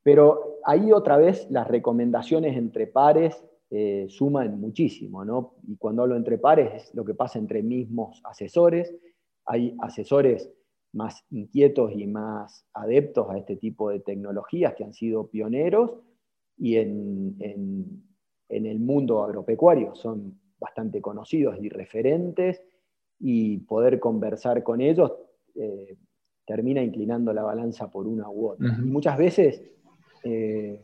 pero 0.04 0.60
ahí 0.66 0.92
otra 0.92 1.18
vez 1.18 1.50
las 1.50 1.68
recomendaciones 1.68 2.58
entre 2.58 2.86
pares 2.86 3.44
eh, 3.70 4.08
suman 4.10 4.60
muchísimo, 4.60 5.24
¿no? 5.24 5.56
Y 5.68 5.78
cuando 5.78 6.04
hablo 6.04 6.18
entre 6.18 6.38
pares 6.38 6.74
es 6.74 6.96
lo 6.96 7.06
que 7.06 7.14
pasa 7.14 7.40
entre 7.40 7.64
mismos 7.64 8.22
asesores. 8.26 8.94
Hay 9.46 9.76
asesores 9.80 10.52
más 10.94 11.26
inquietos 11.30 11.94
y 11.94 12.08
más 12.08 12.66
adeptos 12.74 13.30
a 13.30 13.38
este 13.38 13.56
tipo 13.56 13.90
de 13.90 14.02
tecnologías 14.02 14.74
que 14.76 14.84
han 14.84 14.94
sido 14.94 15.28
pioneros 15.28 15.92
y 16.58 16.76
en, 16.76 17.38
el 18.50 18.80
mundo 18.80 19.24
agropecuario 19.24 19.96
son 19.96 20.40
bastante 20.60 21.02
conocidos 21.02 21.58
y 21.62 21.70
referentes 21.70 22.64
y 23.20 23.60
poder 23.60 24.00
conversar 24.00 24.64
con 24.64 24.82
ellos 24.82 25.14
eh, 25.56 25.98
termina 26.48 26.82
inclinando 26.82 27.34
la 27.34 27.44
balanza 27.44 27.92
por 27.92 28.08
una 28.08 28.30
u 28.30 28.48
otra. 28.48 28.78
Y 28.80 28.86
muchas 28.86 29.18
veces, 29.18 29.62
eh, 30.24 30.82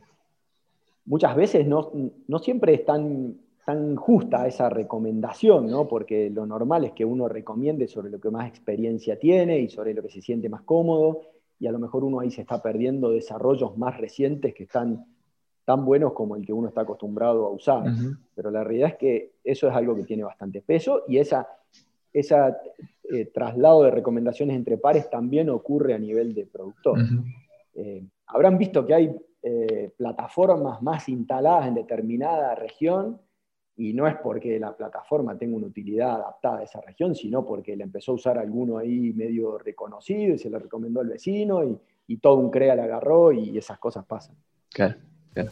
muchas 1.05 1.35
veces 1.37 1.65
no, 1.65 1.89
no 2.27 2.39
siempre 2.39 2.73
están 2.73 3.37
tan 3.65 3.95
justa 3.95 4.45
esa 4.45 4.69
recomendación, 4.69 5.67
¿no? 5.67 5.87
porque 5.87 6.29
lo 6.29 6.45
normal 6.45 6.83
es 6.83 6.91
que 6.91 7.05
uno 7.05 7.29
recomiende 7.29 7.87
sobre 7.87 8.11
lo 8.11 8.19
que 8.19 8.29
más 8.29 8.49
experiencia 8.49 9.17
tiene 9.17 9.59
y 9.59 9.69
sobre 9.69 9.93
lo 9.93 10.01
que 10.01 10.09
se 10.09 10.21
siente 10.21 10.49
más 10.49 10.63
cómodo, 10.63 11.21
y 11.59 11.67
a 11.67 11.71
lo 11.71 11.79
mejor 11.79 12.03
uno 12.03 12.19
ahí 12.19 12.29
se 12.29 12.41
está 12.41 12.61
perdiendo 12.61 13.11
desarrollos 13.11 13.77
más 13.77 13.97
recientes 13.97 14.53
que 14.53 14.63
están 14.63 15.05
tan 15.63 15.85
buenos 15.85 16.11
como 16.11 16.35
el 16.35 16.45
que 16.45 16.51
uno 16.51 16.67
está 16.67 16.81
acostumbrado 16.81 17.45
a 17.45 17.51
usar. 17.51 17.85
Pero 18.35 18.51
la 18.51 18.65
realidad 18.65 18.89
es 18.89 18.95
que 18.97 19.31
eso 19.45 19.69
es 19.69 19.73
algo 19.73 19.95
que 19.95 20.03
tiene 20.03 20.25
bastante 20.25 20.61
peso 20.61 21.03
y 21.07 21.19
ese 22.13 22.35
eh, 23.11 23.25
traslado 23.33 23.83
de 23.83 23.91
recomendaciones 23.91 24.55
entre 24.55 24.77
pares 24.77 25.09
también 25.09 25.49
ocurre 25.49 25.93
a 25.93 25.99
nivel 25.99 26.33
de 26.33 26.45
productor. 26.45 26.99
Eh, 27.73 28.05
habrán 28.27 28.57
visto 28.57 28.85
que 28.85 28.93
hay 28.93 29.15
eh, 29.41 29.91
plataformas 29.97 30.81
más 30.81 31.09
instaladas 31.09 31.67
en 31.67 31.73
determinada 31.75 32.55
región 32.55 33.19
y 33.75 33.93
no 33.93 34.07
es 34.07 34.15
porque 34.23 34.59
la 34.59 34.75
plataforma 34.77 35.37
tenga 35.37 35.57
una 35.57 35.67
utilidad 35.67 36.11
adaptada 36.11 36.59
a 36.59 36.63
esa 36.63 36.79
región, 36.81 37.15
sino 37.15 37.43
porque 37.43 37.75
le 37.75 37.83
empezó 37.83 38.11
a 38.11 38.15
usar 38.15 38.37
alguno 38.37 38.77
ahí 38.77 39.11
medio 39.13 39.57
reconocido 39.57 40.35
y 40.35 40.37
se 40.37 40.49
le 40.49 40.59
recomendó 40.59 41.01
al 41.01 41.09
vecino 41.09 41.63
y, 41.63 41.79
todo 42.21 42.35
un 42.35 42.51
CREA 42.51 42.75
le 42.75 42.83
agarró 42.83 43.31
y 43.31 43.57
esas 43.57 43.79
cosas 43.79 44.05
pasan. 44.05 44.35
Claro, 44.69 44.97
claro. 45.33 45.49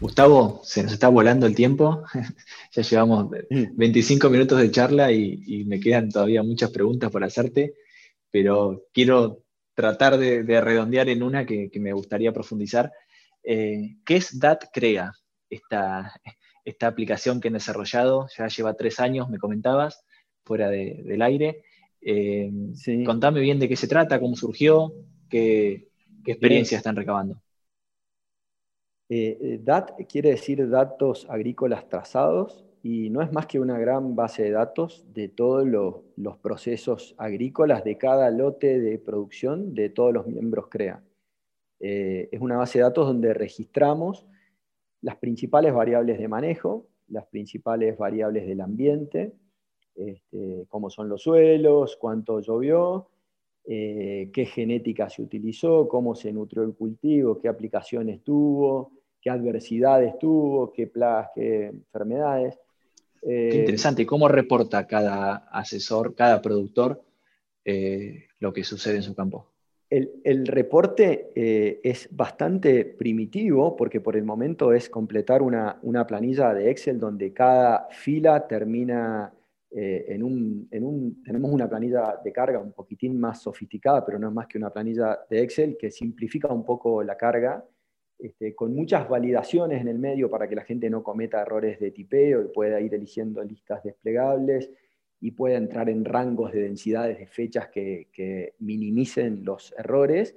Gustavo, 0.00 0.60
se 0.64 0.82
nos 0.82 0.92
está 0.92 1.08
volando 1.08 1.46
el 1.46 1.54
tiempo. 1.54 2.02
ya 2.72 2.82
llevamos 2.82 3.30
25 3.50 4.30
minutos 4.30 4.58
de 4.60 4.70
charla 4.70 5.12
y, 5.12 5.64
me 5.66 5.78
quedan 5.80 6.08
todavía 6.10 6.42
muchas 6.42 6.70
preguntas 6.70 7.10
por 7.10 7.22
hacerte, 7.22 7.74
pero 8.30 8.84
quiero 8.92 9.44
tratar 9.74 10.18
de, 10.18 10.42
redondear 10.60 11.08
en 11.08 11.22
una 11.22 11.46
que 11.46 11.70
me 11.80 11.92
gustaría 11.92 12.32
profundizar 12.32 12.90
eh, 13.42 13.96
¿Qué 14.04 14.16
es 14.16 14.38
DAT 14.38 14.66
Crea? 14.72 15.12
Esta, 15.48 16.12
esta 16.64 16.86
aplicación 16.86 17.40
que 17.40 17.48
han 17.48 17.54
desarrollado, 17.54 18.28
ya 18.36 18.46
lleva 18.46 18.74
tres 18.74 19.00
años, 19.00 19.28
me 19.28 19.38
comentabas, 19.38 20.04
fuera 20.44 20.68
del 20.68 21.22
aire. 21.22 21.64
Eh, 22.00 22.50
contame 23.04 23.40
bien 23.40 23.58
de 23.58 23.68
qué 23.68 23.76
se 23.76 23.88
trata, 23.88 24.20
cómo 24.20 24.36
surgió, 24.36 24.92
qué, 25.28 25.88
experiencia 26.24 26.78
están 26.78 26.96
recabando. 26.96 27.42
Eh, 29.12 29.58
DAT 29.64 30.06
quiere 30.08 30.30
decir 30.30 30.70
datos 30.70 31.26
agrícolas 31.28 31.88
trazados 31.88 32.64
y 32.80 33.10
no 33.10 33.22
es 33.22 33.32
más 33.32 33.46
que 33.46 33.58
una 33.58 33.76
gran 33.76 34.14
base 34.14 34.44
de 34.44 34.52
datos 34.52 35.04
de 35.12 35.26
todos 35.26 35.66
los 35.66 36.36
procesos 36.38 37.16
agrícolas 37.18 37.82
de 37.82 37.98
cada 37.98 38.30
lote 38.30 38.78
de 38.78 39.00
producción 39.00 39.74
de 39.74 39.90
todos 39.90 40.14
los 40.14 40.28
miembros 40.28 40.68
CREA. 40.68 41.02
Eh, 41.80 42.28
es 42.30 42.40
una 42.40 42.56
base 42.56 42.78
de 42.78 42.84
datos 42.84 43.08
donde 43.08 43.34
registramos 43.34 44.28
las 45.02 45.16
principales 45.16 45.74
variables 45.74 46.20
de 46.20 46.28
manejo, 46.28 46.86
las 47.08 47.26
principales 47.26 47.98
variables 47.98 48.46
del 48.46 48.60
ambiente, 48.60 49.32
este, 49.96 50.66
cómo 50.68 50.88
son 50.88 51.08
los 51.08 51.22
suelos, 51.22 51.96
cuánto 51.96 52.38
llovió, 52.38 53.08
eh, 53.64 54.30
qué 54.32 54.46
genética 54.46 55.10
se 55.10 55.20
utilizó, 55.20 55.88
cómo 55.88 56.14
se 56.14 56.32
nutrió 56.32 56.62
el 56.62 56.74
cultivo, 56.74 57.40
qué 57.40 57.48
aplicaciones 57.48 58.22
tuvo, 58.22 58.99
qué 59.20 59.30
adversidades 59.30 60.18
tuvo, 60.18 60.72
qué 60.72 60.86
plagas, 60.86 61.30
qué 61.34 61.66
enfermedades. 61.66 62.58
qué 63.22 63.56
interesante. 63.56 64.06
¿Cómo 64.06 64.28
reporta 64.28 64.86
cada 64.86 65.48
asesor, 65.50 66.14
cada 66.14 66.40
productor 66.40 67.02
lo 68.38 68.52
que 68.52 68.64
sucede 68.64 68.96
en 68.96 69.02
su 69.02 69.14
campo? 69.14 69.50
El, 69.90 70.46
reporte 70.46 71.32
eh, 71.34 71.80
es 71.82 72.08
bastante 72.12 72.84
primitivo 72.84 73.74
porque 73.74 74.00
por 74.00 74.16
el 74.16 74.22
momento 74.22 74.72
es 74.72 74.88
completar 74.88 75.42
una, 75.42 76.06
planilla 76.06 76.54
de 76.54 76.70
Excel 76.70 77.00
donde 77.00 77.32
cada 77.32 77.88
fila 77.90 78.46
termina 78.46 79.34
eh, 79.68 80.06
en, 80.10 80.22
un, 80.22 81.20
Tenemos 81.24 81.50
una 81.50 81.68
planilla 81.68 82.20
de 82.22 82.32
carga 82.32 82.60
un 82.60 82.72
poquitín 82.72 83.18
más 83.18 83.42
sofisticada, 83.42 84.06
pero 84.06 84.20
no 84.20 84.28
es 84.28 84.34
más 84.34 84.46
que 84.46 84.58
una 84.58 84.70
planilla 84.70 85.18
de 85.28 85.42
Excel 85.42 85.76
que 85.76 85.90
simplifica 85.90 86.46
un 86.46 86.64
poco 86.64 87.02
la 87.02 87.16
carga, 87.16 87.64
este, 88.22 88.54
con 88.54 88.74
muchas 88.74 89.08
validaciones 89.08 89.80
en 89.80 89.88
el 89.88 89.98
medio 89.98 90.28
para 90.28 90.48
que 90.48 90.54
la 90.54 90.64
gente 90.64 90.90
no 90.90 91.02
cometa 91.02 91.40
errores 91.40 91.80
de 91.80 91.90
tipeo 91.90 92.42
y 92.42 92.48
pueda 92.48 92.80
ir 92.80 92.94
eligiendo 92.94 93.42
listas 93.42 93.82
desplegables 93.82 94.70
y 95.20 95.30
pueda 95.32 95.56
entrar 95.56 95.88
en 95.88 96.04
rangos 96.04 96.52
de 96.52 96.62
densidades 96.62 97.18
de 97.18 97.26
fechas 97.26 97.68
que, 97.68 98.54
minimicen 98.58 99.44
los 99.44 99.74
errores. 99.76 100.36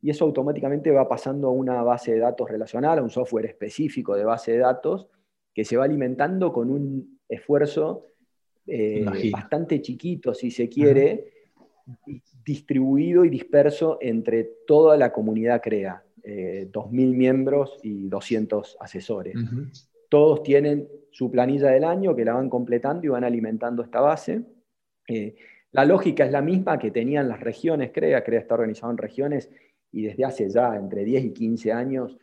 Y 0.00 0.10
eso 0.10 0.24
automáticamente 0.24 0.90
va 0.90 1.08
pasando 1.08 1.48
a 1.48 1.52
una 1.52 1.82
base 1.82 2.12
de 2.12 2.20
datos 2.20 2.50
relacional, 2.50 2.98
a 2.98 3.02
un 3.02 3.10
software 3.10 3.46
específico 3.46 4.14
de 4.14 4.24
base 4.24 4.52
de 4.52 4.58
datos, 4.58 5.08
que 5.54 5.64
se 5.64 5.76
va 5.76 5.84
alimentando 5.84 6.52
con 6.52 6.70
un 6.70 7.20
esfuerzo 7.28 8.06
eh, 8.66 9.04
bastante 9.30 9.80
chiquito, 9.80 10.34
si 10.34 10.50
se 10.50 10.68
quiere, 10.68 11.32
distribuido 12.44 13.24
y 13.24 13.30
disperso 13.30 13.98
entre 14.00 14.44
toda 14.66 14.96
la 14.96 15.12
comunidad 15.12 15.62
CREA, 15.62 16.03
2.000 16.24 17.12
eh, 17.12 17.16
miembros 17.16 17.78
y 17.82 18.08
200 18.08 18.78
asesores. 18.80 19.36
Todos 20.08 20.42
tienen 20.42 20.88
su 21.10 21.30
planilla 21.30 21.70
del 21.70 21.84
año 21.84 22.16
que 22.16 22.24
la 22.24 22.34
van 22.34 22.48
completando 22.48 23.04
y 23.06 23.08
van 23.08 23.24
alimentando 23.24 23.82
esta 23.82 24.00
base. 24.00 24.42
Eh, 25.08 25.34
la 25.72 25.84
lógica 25.84 26.24
es 26.24 26.32
la 26.32 26.40
misma 26.40 26.78
que 26.78 26.90
tenían 26.90 27.28
las 27.28 27.40
regiones, 27.40 27.90
CREA. 27.90 28.24
CREA 28.24 28.40
está 28.40 28.54
organizado 28.54 28.92
en 28.92 28.98
regiones 28.98 29.50
y 29.92 30.02
desde 30.04 30.24
hace 30.24 30.48
ya 30.48 30.76
entre 30.76 31.04
10 31.04 31.24
y 31.24 31.32
15 31.32 31.72
años 31.72 32.18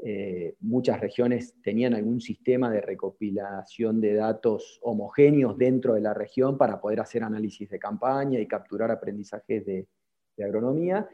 eh, 0.00 0.54
muchas 0.60 1.00
regiones 1.00 1.54
tenían 1.60 1.94
algún 1.94 2.20
sistema 2.20 2.70
de 2.70 2.80
recopilación 2.80 4.00
de 4.00 4.14
datos 4.14 4.78
homogéneos 4.82 5.58
dentro 5.58 5.94
de 5.94 6.00
la 6.00 6.14
región 6.14 6.56
para 6.56 6.80
poder 6.80 7.00
hacer 7.00 7.24
análisis 7.24 7.68
de 7.68 7.78
campaña 7.80 8.38
y 8.38 8.46
capturar 8.46 8.92
aprendizajes 8.92 9.66
de, 9.66 9.88
de 10.36 10.44
agronomía. 10.44 11.08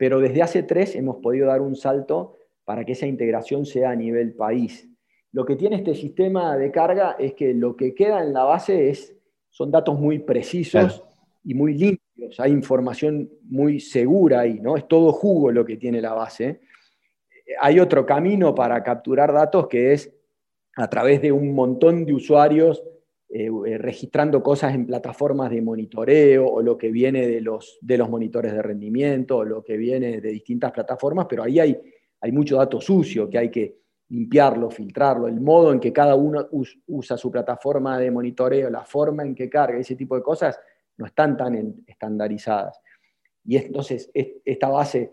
Pero 0.00 0.18
desde 0.18 0.40
hace 0.40 0.62
tres 0.62 0.96
hemos 0.96 1.18
podido 1.18 1.48
dar 1.48 1.60
un 1.60 1.76
salto 1.76 2.38
para 2.64 2.86
que 2.86 2.92
esa 2.92 3.06
integración 3.06 3.66
sea 3.66 3.90
a 3.90 3.94
nivel 3.94 4.32
país. 4.32 4.88
Lo 5.30 5.44
que 5.44 5.56
tiene 5.56 5.76
este 5.76 5.94
sistema 5.94 6.56
de 6.56 6.70
carga 6.70 7.16
es 7.18 7.34
que 7.34 7.52
lo 7.52 7.76
que 7.76 7.94
queda 7.94 8.24
en 8.24 8.32
la 8.32 8.44
base 8.44 8.88
es, 8.88 9.14
son 9.50 9.70
datos 9.70 10.00
muy 10.00 10.20
precisos 10.20 11.04
y 11.44 11.52
muy 11.52 11.74
limpios. 11.74 12.40
Hay 12.40 12.50
información 12.50 13.28
muy 13.42 13.78
segura 13.78 14.40
ahí, 14.40 14.58
¿no? 14.58 14.74
Es 14.78 14.88
todo 14.88 15.12
jugo 15.12 15.52
lo 15.52 15.66
que 15.66 15.76
tiene 15.76 16.00
la 16.00 16.14
base. 16.14 16.62
Hay 17.60 17.78
otro 17.78 18.06
camino 18.06 18.54
para 18.54 18.82
capturar 18.82 19.34
datos 19.34 19.68
que 19.68 19.92
es 19.92 20.10
a 20.76 20.88
través 20.88 21.20
de 21.20 21.30
un 21.30 21.54
montón 21.54 22.06
de 22.06 22.14
usuarios 22.14 22.82
eh, 23.32 23.78
registrando 23.78 24.42
cosas 24.42 24.74
en 24.74 24.86
plataformas 24.86 25.50
de 25.50 25.62
monitoreo 25.62 26.46
o 26.46 26.62
lo 26.62 26.76
que 26.76 26.90
viene 26.90 27.28
de 27.28 27.40
los, 27.40 27.78
de 27.80 27.96
los 27.96 28.10
monitores 28.10 28.52
de 28.52 28.60
rendimiento 28.60 29.36
o 29.36 29.44
lo 29.44 29.62
que 29.62 29.76
viene 29.76 30.20
de 30.20 30.30
distintas 30.30 30.72
plataformas, 30.72 31.26
pero 31.28 31.44
ahí 31.44 31.60
hay, 31.60 31.80
hay 32.20 32.32
mucho 32.32 32.56
dato 32.56 32.80
sucio 32.80 33.30
que 33.30 33.38
hay 33.38 33.48
que 33.48 33.76
limpiarlo, 34.08 34.68
filtrarlo, 34.68 35.28
el 35.28 35.40
modo 35.40 35.72
en 35.72 35.78
que 35.78 35.92
cada 35.92 36.16
uno 36.16 36.48
usa 36.88 37.16
su 37.16 37.30
plataforma 37.30 38.00
de 38.00 38.10
monitoreo, 38.10 38.68
la 38.68 38.84
forma 38.84 39.22
en 39.22 39.36
que 39.36 39.48
carga, 39.48 39.78
ese 39.78 39.94
tipo 39.94 40.16
de 40.16 40.22
cosas, 40.22 40.58
no 40.96 41.06
están 41.06 41.36
tan 41.36 41.84
estandarizadas. 41.86 42.80
Y 43.44 43.56
entonces 43.56 44.10
esta 44.12 44.68
base 44.68 45.12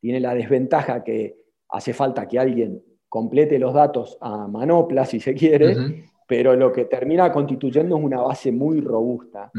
tiene 0.00 0.20
la 0.20 0.34
desventaja 0.34 1.02
que 1.02 1.36
hace 1.68 1.92
falta 1.92 2.28
que 2.28 2.38
alguien 2.38 2.80
complete 3.08 3.58
los 3.58 3.74
datos 3.74 4.16
a 4.20 4.46
manopla, 4.46 5.04
si 5.04 5.18
se 5.18 5.34
quiere, 5.34 6.06
pero 6.26 6.56
lo 6.56 6.72
que 6.72 6.86
termina 6.86 7.30
constituyendo 7.30 7.96
es 7.96 8.04
una 8.04 8.20
base 8.20 8.50
muy 8.50 8.80
robusta. 8.80 9.50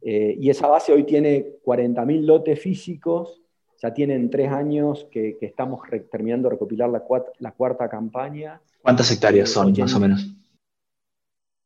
Eh, 0.00 0.36
y 0.38 0.48
esa 0.48 0.68
base 0.68 0.92
hoy 0.92 1.04
tiene 1.04 1.56
40.000 1.64 2.20
lotes 2.22 2.60
físicos, 2.60 3.42
ya 3.82 3.92
tienen 3.92 4.30
tres 4.30 4.50
años 4.50 5.08
que, 5.10 5.36
estamos 5.40 5.80
terminando 6.10 6.48
de 6.48 6.54
recopilar 6.54 6.88
la, 6.88 7.02
la, 7.38 7.52
cuarta 7.52 7.88
campaña. 7.88 8.60
¿Cuántas 8.80 9.10
hectáreas 9.10 9.50
son, 9.50 9.74
más 9.76 9.94
o 9.94 10.00
menos? 10.00 10.34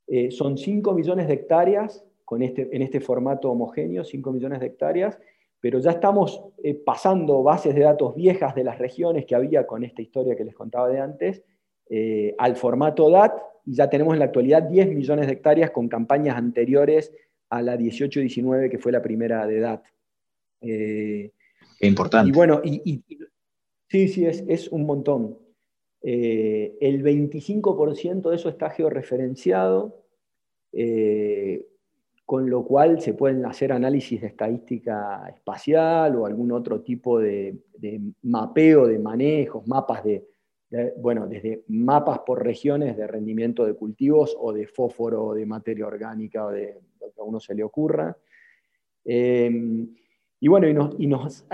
Eh, 0.06 0.30
son 0.30 0.56
5 0.56 0.94
millones 0.94 1.28
de 1.28 1.34
hectáreas 1.34 2.04
con 2.24 2.42
este, 2.42 2.74
en 2.74 2.82
este 2.82 3.00
formato 3.00 3.50
homogéneo, 3.50 4.02
5 4.02 4.32
millones 4.32 4.60
de 4.60 4.66
hectáreas, 4.66 5.18
pero 5.60 5.78
ya 5.78 5.90
estamos 5.90 6.42
eh, 6.64 6.74
pasando 6.74 7.42
bases 7.42 7.74
de 7.74 7.82
datos 7.82 8.14
viejas 8.14 8.54
de 8.54 8.64
las 8.64 8.78
regiones 8.78 9.26
que 9.26 9.34
había 9.34 9.66
con 9.66 9.84
esta 9.84 10.00
historia 10.00 10.36
que 10.36 10.44
les 10.44 10.54
contaba 10.54 10.88
de 10.88 11.00
antes, 11.00 11.44
al 12.36 12.54
formato 12.56 13.08
DAT, 13.08 13.32
y 13.68 13.74
ya 13.74 13.90
tenemos 13.90 14.14
en 14.14 14.20
la 14.20 14.24
actualidad 14.26 14.62
10 14.62 14.88
millones 14.94 15.26
de 15.26 15.34
hectáreas 15.34 15.70
con 15.70 15.88
campañas 15.88 16.36
anteriores 16.36 17.12
a 17.50 17.60
la 17.60 17.76
18-19, 17.76 18.70
que 18.70 18.78
fue 18.78 18.92
la 18.92 19.02
primera 19.02 19.46
de 19.46 19.60
DAT. 19.60 19.84
Eh, 20.62 21.32
importante. 21.80 22.30
Y 22.30 22.32
bueno, 22.32 22.60
y, 22.64 23.02
sí, 23.88 24.08
sí, 24.08 24.24
es, 24.26 24.44
es 24.48 24.68
un 24.68 24.86
montón. 24.86 25.38
el 26.00 27.02
25% 27.02 28.30
de 28.30 28.36
eso 28.36 28.48
está 28.48 28.70
georreferenciado 28.70 30.02
con 32.28 32.50
lo 32.50 32.62
cual 32.62 33.00
se 33.00 33.14
pueden 33.14 33.46
hacer 33.46 33.72
análisis 33.72 34.20
de 34.20 34.26
estadística 34.26 35.26
espacial 35.34 36.14
o 36.14 36.26
algún 36.26 36.52
otro 36.52 36.82
tipo 36.82 37.18
de, 37.18 37.56
mapeo 38.20 38.86
de 38.86 38.98
manejos, 38.98 39.66
mapas 39.66 40.04
de, 40.04 40.28
bueno, 40.96 41.26
desde 41.26 41.64
mapas 41.68 42.20
por 42.20 42.44
regiones 42.44 42.96
de 42.96 43.06
rendimiento 43.06 43.64
de 43.64 43.74
cultivos 43.74 44.36
o 44.38 44.52
de 44.52 44.66
fósforo 44.66 45.24
o 45.24 45.34
de 45.34 45.46
materia 45.46 45.86
orgánica 45.86 46.44
o 46.44 46.50
de 46.50 46.78
lo 47.00 47.10
que 47.10 47.20
a 47.20 47.24
uno 47.24 47.40
se 47.40 47.54
le 47.54 47.62
ocurra. 47.62 48.16
Em, 49.04 49.94
y 50.40 50.48
bueno, 50.48 50.90
y 50.98 51.06
nos, 51.06 51.46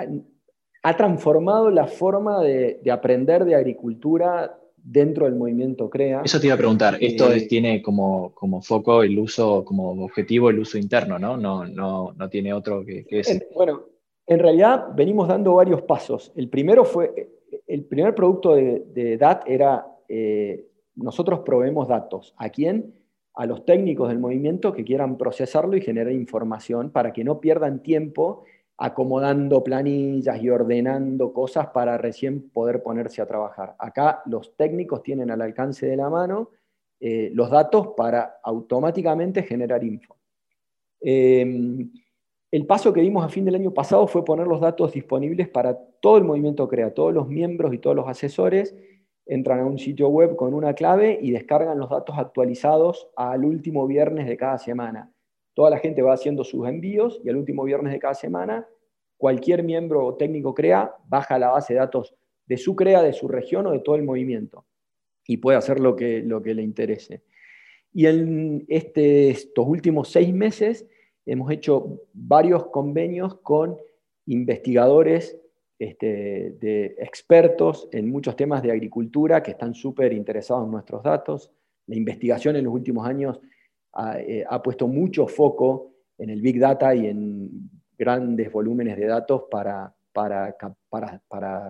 ha, 0.82 0.96
transformado 0.96 1.70
la 1.70 1.86
forma 1.86 2.42
de, 2.42 2.80
de 2.82 2.90
aprender 2.90 3.44
de 3.44 3.54
agricultura 3.54 4.58
dentro 4.84 5.24
del 5.24 5.34
movimiento 5.34 5.88
CREA. 5.88 6.22
Eso 6.24 6.38
te 6.38 6.46
iba 6.46 6.54
a 6.54 6.58
preguntar, 6.58 6.98
esto 7.00 7.32
eh, 7.32 7.42
tiene 7.42 7.80
como, 7.80 8.32
como, 8.34 8.60
foco 8.60 9.02
el 9.02 9.18
uso, 9.18 9.64
como 9.64 10.04
objetivo 10.04 10.50
el 10.50 10.58
uso 10.58 10.76
interno, 10.76 11.18
¿no? 11.18 11.36
No, 11.38 11.66
no, 11.66 12.12
no 12.12 12.28
tiene 12.28 12.52
otro 12.52 12.84
que, 12.84 13.06
es... 13.08 13.46
bueno, 13.54 13.86
en 14.26 14.38
realidad 14.38 14.88
venimos 14.94 15.26
dando 15.26 15.54
varios 15.54 15.82
pasos. 15.82 16.32
El 16.36 16.50
primero 16.50 16.84
fue, 16.84 17.30
el 17.66 17.84
primer 17.84 18.14
producto 18.14 18.54
de, 18.54 19.16
DAT 19.18 19.44
era, 19.46 19.86
eh, 20.08 20.66
nosotros 20.94 21.40
proveemos 21.40 21.88
datos. 21.88 22.34
¿A 22.36 22.48
quién? 22.50 22.94
A 23.34 23.46
los 23.46 23.64
técnicos 23.64 24.08
del 24.08 24.18
movimiento 24.18 24.72
que 24.72 24.84
quieran 24.84 25.18
procesarlo 25.18 25.76
y 25.76 25.80
generar 25.80 26.12
información 26.12 26.90
para 26.90 27.12
que 27.12 27.24
no 27.24 27.40
pierdan 27.40 27.82
tiempo 27.82 28.44
acomodando 28.76 29.62
planillas 29.62 30.42
y 30.42 30.50
ordenando 30.50 31.32
cosas 31.32 31.68
para 31.68 31.96
recién 31.96 32.50
poder 32.50 32.82
ponerse 32.82 33.22
a 33.22 33.26
trabajar. 33.26 33.76
Acá 33.78 34.22
los 34.26 34.56
técnicos 34.56 35.02
tienen 35.02 35.30
al 35.30 35.42
alcance 35.42 35.86
de 35.86 35.96
la 35.96 36.10
mano 36.10 36.50
eh, 37.00 37.30
los 37.34 37.50
datos 37.50 37.88
para 37.96 38.38
automáticamente 38.42 39.42
generar 39.42 39.84
info. 39.84 40.16
Em, 41.00 41.92
el 42.54 42.66
paso 42.66 42.92
que 42.92 43.00
dimos 43.00 43.24
a 43.24 43.28
fin 43.28 43.44
del 43.44 43.56
año 43.56 43.74
pasado 43.74 44.06
fue 44.06 44.24
poner 44.24 44.46
los 44.46 44.60
datos 44.60 44.92
disponibles 44.92 45.48
para 45.48 45.76
todo 45.98 46.18
el 46.18 46.22
movimiento 46.22 46.68
CREA, 46.68 46.94
todos 46.94 47.12
los 47.12 47.26
miembros 47.26 47.74
y 47.74 47.78
todos 47.78 47.96
los 47.96 48.06
asesores 48.06 48.76
entran 49.26 49.58
a 49.58 49.66
un 49.66 49.76
sitio 49.76 50.06
web 50.06 50.36
con 50.36 50.54
una 50.54 50.72
clave 50.72 51.18
y 51.20 51.32
descargan 51.32 51.80
los 51.80 51.90
datos 51.90 52.16
actualizados 52.16 53.08
al 53.16 53.44
último 53.44 53.88
viernes 53.88 54.28
de 54.28 54.36
cada 54.36 54.58
semana. 54.58 55.12
Toda 55.54 55.68
la 55.68 55.78
gente 55.78 56.00
va 56.02 56.14
haciendo 56.14 56.44
sus 56.44 56.68
envíos 56.68 57.20
y 57.24 57.28
el 57.28 57.38
último 57.38 57.64
viernes 57.64 57.92
de 57.92 57.98
cada 57.98 58.14
semana, 58.14 58.68
cualquier 59.16 59.64
miembro 59.64 60.06
o 60.06 60.14
técnico 60.14 60.54
CREA 60.54 60.94
baja 61.08 61.40
la 61.40 61.50
base 61.50 61.72
de 61.74 61.80
datos 61.80 62.14
de 62.46 62.56
su 62.56 62.76
CREA, 62.76 63.02
de 63.02 63.14
su 63.14 63.26
región 63.26 63.66
o 63.66 63.72
de 63.72 63.80
todo 63.80 63.96
el 63.96 64.04
movimiento 64.04 64.64
y 65.26 65.38
puede 65.38 65.58
hacer 65.58 65.80
lo 65.80 65.96
que, 65.96 66.22
lo 66.22 66.40
que 66.40 66.54
le 66.54 66.62
interese. 66.62 67.24
Y 67.92 68.06
en 68.06 68.64
este, 68.68 69.30
estos 69.30 69.66
últimos 69.66 70.08
seis 70.08 70.32
meses 70.32 70.86
hemos 71.26 71.50
hecho 71.50 72.00
varios 72.12 72.66
convenios 72.66 73.36
con 73.36 73.76
investigadores, 74.26 75.38
este, 75.78 76.56
de 76.60 76.96
expertos 76.98 77.88
en 77.92 78.08
muchos 78.08 78.36
temas 78.36 78.62
de 78.62 78.70
agricultura 78.70 79.42
que 79.42 79.50
están 79.50 79.74
súper 79.74 80.12
interesados 80.12 80.64
en 80.64 80.70
nuestros 80.70 81.02
datos. 81.02 81.52
La 81.86 81.96
investigación 81.96 82.56
en 82.56 82.64
los 82.64 82.72
últimos 82.72 83.06
años 83.06 83.40
eh, 84.18 84.44
ha, 84.48 84.62
puesto 84.62 84.86
mucho 84.86 85.26
foco 85.26 85.92
en 86.18 86.30
el 86.30 86.40
Big 86.40 86.58
Data 86.58 86.94
y 86.94 87.06
en 87.06 87.70
grandes 87.98 88.50
volúmenes 88.52 88.96
de 88.96 89.06
datos 89.06 89.44
para, 89.50 89.94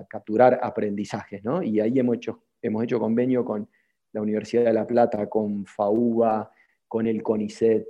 capturar 0.08 0.60
aprendizajes. 0.62 1.42
Y 1.64 1.80
ahí 1.80 1.98
hemos 1.98 2.16
hecho, 2.16 2.42
hemos 2.60 2.84
hecho 2.84 3.00
convenio 3.00 3.44
con 3.44 3.68
la 4.12 4.22
Universidad 4.22 4.64
de 4.64 4.72
La 4.72 4.86
Plata, 4.86 5.28
con 5.28 5.66
FAUBA, 5.66 6.50
con 6.86 7.06
el 7.06 7.22
CONICET, 7.22 7.86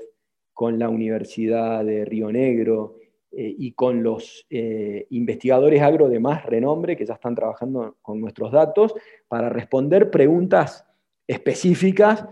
con 0.54 0.78
la 0.78 0.88
Universidad 0.88 1.84
de 1.84 2.04
Río 2.04 2.32
Negro 2.32 2.96
eh, 3.32 3.54
y 3.58 3.72
con 3.72 4.02
los 4.02 4.46
eh, 4.48 5.06
investigadores 5.10 5.82
agro 5.82 6.08
de 6.08 6.20
más 6.20 6.46
renombre 6.46 6.96
que 6.96 7.04
ya 7.04 7.14
están 7.14 7.34
trabajando 7.34 7.96
con 8.00 8.20
nuestros 8.20 8.52
datos 8.52 8.94
para 9.26 9.48
responder 9.48 10.10
preguntas 10.10 10.86
específicas 11.26 12.24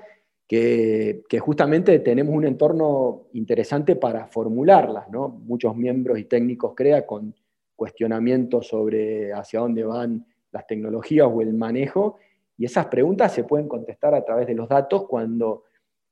que, 0.46 1.24
justamente 1.40 1.98
tenemos 2.00 2.34
un 2.34 2.44
entorno 2.44 3.28
interesante 3.32 3.96
para 3.96 4.26
formularlas. 4.26 5.08
¿no? 5.10 5.28
Muchos 5.28 5.74
miembros 5.74 6.18
y 6.18 6.24
técnicos 6.24 6.74
CREA 6.76 7.06
con 7.06 7.34
cuestionamientos 7.74 8.68
sobre 8.68 9.32
hacia 9.32 9.60
dónde 9.60 9.82
van 9.82 10.26
las 10.52 10.66
tecnologías 10.66 11.26
o 11.32 11.40
el 11.40 11.54
manejo, 11.54 12.18
y 12.58 12.66
esas 12.66 12.86
preguntas 12.86 13.32
se 13.32 13.44
pueden 13.44 13.66
contestar 13.66 14.14
a 14.14 14.24
través 14.24 14.46
de 14.46 14.54
los 14.54 14.68
datos 14.68 15.08
cuando 15.08 15.64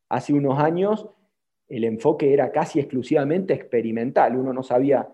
hace 0.09 0.33
unos 0.33 0.59
años 0.59 1.07
el 1.71 1.85
enfoque 1.85 2.33
era 2.33 2.53
casi 2.53 2.81
exclusivamente 2.81 3.55
experimental, 3.55 4.37
uno 4.37 4.53
no 4.53 4.63
sabía 4.63 5.09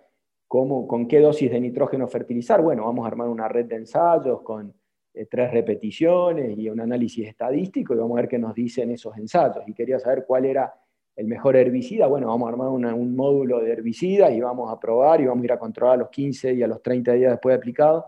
cómo, 0.49 0.89
con 0.89 1.07
qué 1.07 1.21
dosis 1.21 1.51
de 1.51 1.61
nitrógeno 1.61 2.09
fertilizar, 2.09 2.61
bueno, 2.61 2.87
vamos 2.87 3.05
a 3.05 3.09
armar 3.09 3.29
una 3.29 3.47
red 3.47 3.67
de 3.67 3.77
ensayos 3.77 4.43
con 4.43 4.75
eh, 5.15 5.27
tres 5.31 5.51
repeticiones 5.51 6.59
y 6.59 6.69
un 6.69 6.81
análisis 6.81 7.29
estadístico 7.29 7.95
y 7.95 7.99
vamos 7.99 8.19
a 8.19 8.23
ver 8.23 8.29
qué 8.29 8.39
nos 8.39 8.55
dicen 8.55 8.91
esos 8.91 9.17
ensayos. 9.17 9.65
Y 9.67 9.73
quería 9.73 9.99
saber 9.99 10.25
cuál 10.27 10.45
era 10.45 10.75
el 11.17 11.27
mejor 11.27 11.57
herbicida. 11.57 12.07
Bueno, 12.07 12.29
vamos 12.29 12.47
a 12.47 12.53
armar 12.53 12.69
un 12.69 13.17
módulo 13.17 13.61
de 13.61 13.73
herbicidas 13.73 14.33
y 14.33 14.41
vamos 14.41 14.71
a 14.71 14.79
probar 14.79 15.21
y 15.21 15.27
vamos 15.27 15.43
a 15.43 15.45
ir 15.47 15.53
a 15.53 15.59
controlar 15.59 15.95
a 15.95 15.99
los 15.99 16.11
15 16.11 16.53
y 16.53 16.63
a 16.63 16.67
los 16.67 16.83
30 16.83 17.13
días 17.15 17.33
después 17.33 17.55
de 17.55 17.57
aplicado. 17.57 18.05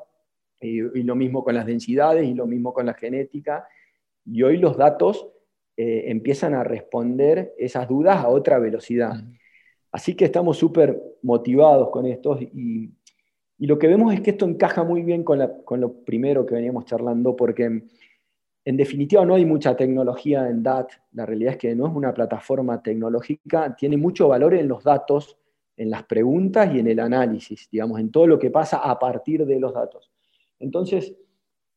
Y, 0.61 1.03
lo 1.03 1.15
mismo 1.15 1.45
con 1.45 1.55
las 1.55 1.67
densidades 1.67 2.27
y 2.27 2.35
lo 2.35 2.47
mismo 2.47 2.75
con 2.75 2.85
la 2.85 2.95
genética. 2.95 3.67
Y 4.27 4.43
hoy 4.43 4.59
los 4.59 4.77
datos 4.77 5.29
eh, 5.79 6.11
empiezan 6.11 6.53
a 6.53 6.63
responder 6.63 7.55
esas 7.57 7.89
dudas 7.89 8.19
a 8.19 8.29
otra 8.29 8.59
velocidad. 8.59 9.15
Así 9.91 10.15
que 10.15 10.27
estamos 10.27 10.59
súper 10.59 11.01
motivados 11.23 11.89
con 11.89 12.05
esto 12.05 12.39
y 12.39 12.93
y 13.59 13.67
lo 13.67 13.79
que 13.79 13.89
vemos 13.89 14.15
es 14.15 14.21
que 14.21 14.31
esto 14.31 14.47
encaja 14.47 14.85
muy 14.85 15.03
bien 15.03 15.25
con, 15.25 15.41
lo 15.81 15.93
primero 16.05 16.47
que 16.47 16.55
veníamos 16.55 16.85
charlando, 16.85 17.35
porque 17.35 17.65
en 18.65 18.77
definitiva 18.77 19.25
no 19.27 19.35
hay 19.35 19.45
mucha 19.45 19.77
tecnología 19.77 20.49
en 20.49 20.63
DAT. 20.63 20.93
La 21.13 21.27
realidad 21.27 21.55
es 21.55 21.59
que 21.59 21.75
no 21.75 21.89
es 21.89 21.95
una 21.95 22.15
plataforma 22.15 22.81
tecnológica, 22.81 23.75
tiene 23.75 23.97
mucho 23.97 24.29
valor 24.29 24.55
en 24.55 24.69
los 24.69 24.85
datos, 24.85 25.37
en 25.77 25.91
las 25.91 26.05
preguntas 26.05 26.73
y 26.73 26.79
en 26.79 26.87
el 26.87 27.01
análisis, 27.01 27.69
digamos, 27.71 27.99
en 27.99 28.13
todo 28.13 28.29
lo 28.29 28.39
que 28.39 28.51
pasa 28.51 28.79
a 28.79 28.97
partir 28.97 29.45
de 29.45 29.59
los 29.59 29.75
datos. 29.75 30.13
Entonces, 30.61 31.17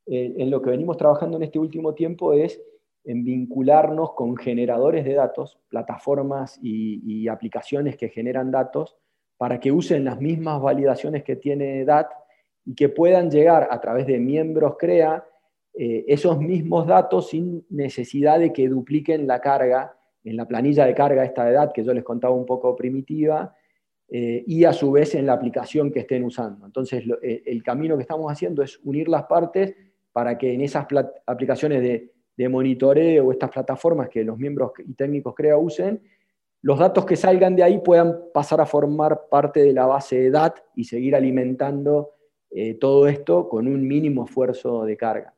eh, 0.06 0.36
en 0.38 0.52
lo 0.52 0.62
que 0.62 0.70
venimos 0.70 0.98
trabajando 0.98 1.38
en 1.38 1.44
este 1.44 1.58
último 1.58 1.96
tiempo 1.96 2.34
es 2.34 2.62
en 3.04 3.24
vincularnos 3.24 4.14
con 4.14 4.38
generadores 4.38 5.06
de 5.06 5.16
datos, 5.16 5.60
plataformas 5.70 6.60
y 6.62 7.28
aplicaciones 7.28 7.98
que 7.98 8.10
generan 8.10 8.52
datos, 8.52 8.98
para 9.42 9.60
que 9.60 9.72
usen 9.72 10.06
las 10.06 10.22
mismas 10.22 10.62
validaciones 10.62 11.24
que 11.24 11.36
tiene 11.36 11.84
DAT 11.84 12.12
y 12.64 12.76
que 12.76 12.90
puedan 12.90 13.32
llegar 13.32 13.68
a 13.72 13.82
través 13.82 14.06
de 14.06 14.20
miembros 14.20 14.76
CREA 14.78 15.26
eh, 15.74 16.06
esos 16.08 16.40
mismos 16.40 16.86
datos 16.86 17.30
sin 17.30 17.66
necesidad 17.72 18.38
de 18.38 18.54
que 18.54 18.70
dupliquen 18.70 19.26
la 19.26 19.42
carga 19.42 19.98
en 20.24 20.38
la 20.38 20.48
planilla 20.48 20.86
de 20.86 20.94
carga 20.94 21.26
esta 21.26 21.44
de 21.44 21.54
DAT 21.54 21.74
que 21.74 21.84
yo 21.84 21.92
les 21.92 22.04
contaba 22.04 22.36
un 22.36 22.46
poco 22.46 22.76
primitiva 22.76 23.56
eh, 24.10 24.44
y 24.46 24.64
a 24.64 24.74
su 24.74 24.92
vez 24.92 25.16
en 25.16 25.26
la 25.26 25.34
aplicación 25.34 25.92
que 25.92 26.02
estén 26.02 26.24
usando. 26.24 26.68
Entonces 26.68 27.04
eh, 27.24 27.42
el 27.44 27.64
camino 27.64 27.98
que 27.98 28.04
estamos 28.04 28.32
haciendo 28.32 28.62
es 28.62 28.80
unir 28.84 29.10
las 29.10 29.24
partes 29.24 29.76
para 30.12 30.38
que 30.38 30.54
en 30.54 30.62
esas 30.62 30.86
aplicaciones 31.26 31.82
de, 31.82 32.12
de 32.42 32.50
monitoreo 32.50 33.28
o 33.28 33.32
estas 33.32 33.52
plataformas 33.52 34.10
que 34.10 34.24
los 34.24 34.38
miembros 34.38 34.72
y 34.84 34.94
técnicos 34.94 35.36
CREA 35.36 35.58
usen, 35.58 36.02
los 36.64 36.80
datos 36.80 37.06
que 37.06 37.16
salgan 37.16 37.56
de 37.56 37.62
ahí 37.62 37.80
puedan 37.80 38.16
pasar 38.34 38.62
a 38.62 38.66
formar 38.66 39.28
parte 39.30 39.62
de 39.62 39.74
la 39.74 39.86
base 39.86 40.20
de 40.20 40.32
DAT 40.32 40.58
y 40.76 40.86
seguir 40.86 41.16
alimentando 41.16 42.12
eh, 42.50 42.76
todo 42.76 43.08
esto 43.08 43.48
con 43.48 43.68
un 43.68 43.88
mínimo 43.88 44.26
esfuerzo 44.26 44.86
de 44.86 44.98
carga. 44.98 45.36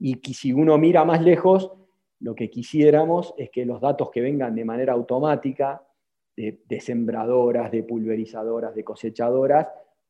Y 0.00 0.16
si 0.34 0.52
uno 0.52 0.76
mira 0.76 1.04
más 1.04 1.22
lejos, 1.22 1.72
lo 2.20 2.34
que 2.34 2.50
quisiéramos 2.50 3.32
es 3.36 3.50
que 3.50 3.64
los 3.64 3.80
datos 3.80 4.10
que 4.10 4.20
vengan 4.20 4.54
de 4.54 4.64
manera 4.64 4.94
automática, 4.94 5.82
de, 6.36 6.80
sembradoras, 6.80 7.70
de 7.70 7.82
pulverizadoras, 7.82 8.74
de 8.74 8.84
cosechadoras, 8.84 9.68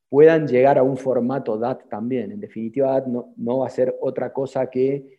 puedan 0.09 0.47
llegar 0.47 0.79
a 0.79 0.83
un 0.83 0.97
formato 0.97 1.59
DAT 1.59 1.89
también. 1.89 2.33
En 2.33 2.41
definitiva, 2.41 2.93
DAT 2.93 3.07
no 3.07 3.59
va 3.59 3.67
a 3.67 3.71
ser 3.71 3.97
otra 4.01 4.33
cosa 4.33 4.69
que 4.71 5.18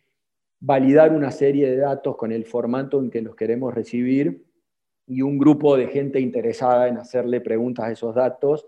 validar 0.60 1.12
una 1.12 1.30
serie 1.30 1.70
de 1.70 1.78
datos 1.78 2.16
con 2.16 2.32
el 2.32 2.44
formato 2.44 3.00
en 3.00 3.10
que 3.10 3.22
los 3.22 3.34
queremos 3.34 3.74
recibir 3.74 4.44
y 5.06 5.22
un 5.22 5.38
grupo 5.38 5.76
de 5.76 5.88
gente 5.88 6.20
interesada 6.20 6.86
en 6.86 6.98
hacerle 6.98 7.40
preguntas 7.40 7.86
a 7.86 7.90
esos 7.90 8.14
datos 8.14 8.66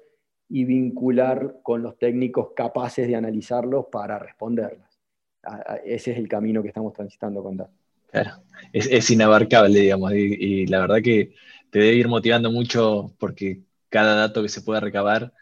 y 0.49 0.65
vincular 0.65 1.61
con 1.63 1.83
los 1.83 1.99
técnicos 1.99 2.49
capaces 2.57 3.07
de 3.07 3.15
analizarlos 3.15 3.87
para 3.93 4.19
responderlas. 4.19 4.99
Ese 5.85 6.13
es 6.13 6.19
el 6.19 6.29
camino 6.29 6.63
que 6.63 6.69
estamos 6.69 6.93
transitando 6.93 7.43
con 7.43 7.57
datos. 7.57 7.75
Claro, 8.11 8.43
es, 8.73 9.11
inabarcable, 9.11 9.81
digamos, 9.81 10.13
y, 10.13 10.67
la 10.67 10.81
verdad 10.81 11.03
que 11.03 11.35
te 11.71 11.79
debe 11.79 11.95
ir 11.95 12.09
motivando 12.09 12.51
mucho 12.51 13.15
porque 13.19 13.63
cada 13.89 14.15
dato 14.15 14.43
que 14.43 14.49
se 14.49 14.61
pueda 14.61 14.81
recabar 14.81 15.33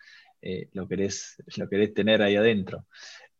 eh, 0.43 0.69
lo, 0.73 0.87
querés, 0.87 1.43
lo 1.57 1.69
querés 1.69 1.93
tener 1.93 2.23
ahí 2.23 2.37
adentro. 2.37 2.87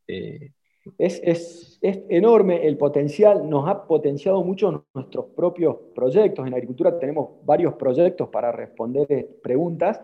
Eh, 0.09 0.53
es, 0.99 1.79
enorme 1.83 2.67
el 2.67 2.77
potencial, 2.77 3.49
nos 3.49 3.69
ha 3.69 3.87
potenciado 3.87 4.43
mucho 4.45 4.85
nuestros 4.95 5.27
propios 5.37 5.77
proyectos. 5.95 6.47
En 6.47 6.55
agricultura 6.55 6.99
tenemos 6.99 7.45
varios 7.45 7.75
proyectos 7.75 8.29
para 8.29 8.53
responder 8.53 9.29
preguntas 9.43 10.01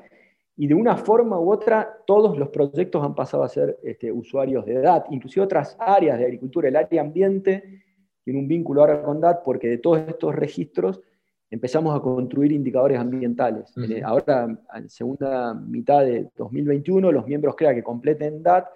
y 0.57 0.67
de 0.67 0.75
una 0.75 0.97
forma 0.97 1.39
u 1.39 1.53
otra 1.53 1.99
todos 2.07 2.39
los 2.39 2.49
proyectos 2.49 3.05
han 3.05 3.15
pasado 3.15 3.43
a 3.43 3.49
ser 3.49 3.79
este, 3.83 4.11
usuarios 4.11 4.65
de 4.65 4.81
DAT, 4.81 5.07
inclusive 5.11 5.45
otras 5.45 5.77
áreas 5.79 6.19
de 6.19 6.25
agricultura, 6.25 6.69
el 6.69 6.77
área 6.77 7.03
ambiente 7.03 7.83
tiene 8.25 8.41
un 8.41 8.49
vínculo 8.49 8.81
ahora 8.81 9.03
con 9.03 9.21
DAT 9.21 9.43
porque 9.45 9.69
de 9.69 9.79
todos 9.79 10.01
estos 10.09 10.35
registros 10.35 11.03
empezamos 11.51 11.95
a 11.95 12.01
construir 12.01 12.53
indicadores 12.53 12.99
ambientales. 12.99 13.73
Ahora, 14.03 14.59
en 14.75 14.89
segunda 14.89 15.55
mitad 15.55 16.01
de 16.05 16.29
2021, 16.37 17.13
los 17.13 17.27
miembros 17.27 17.55
CREA 17.55 17.75
que 17.75 17.83
completen 17.83 18.43
DAT 18.43 18.67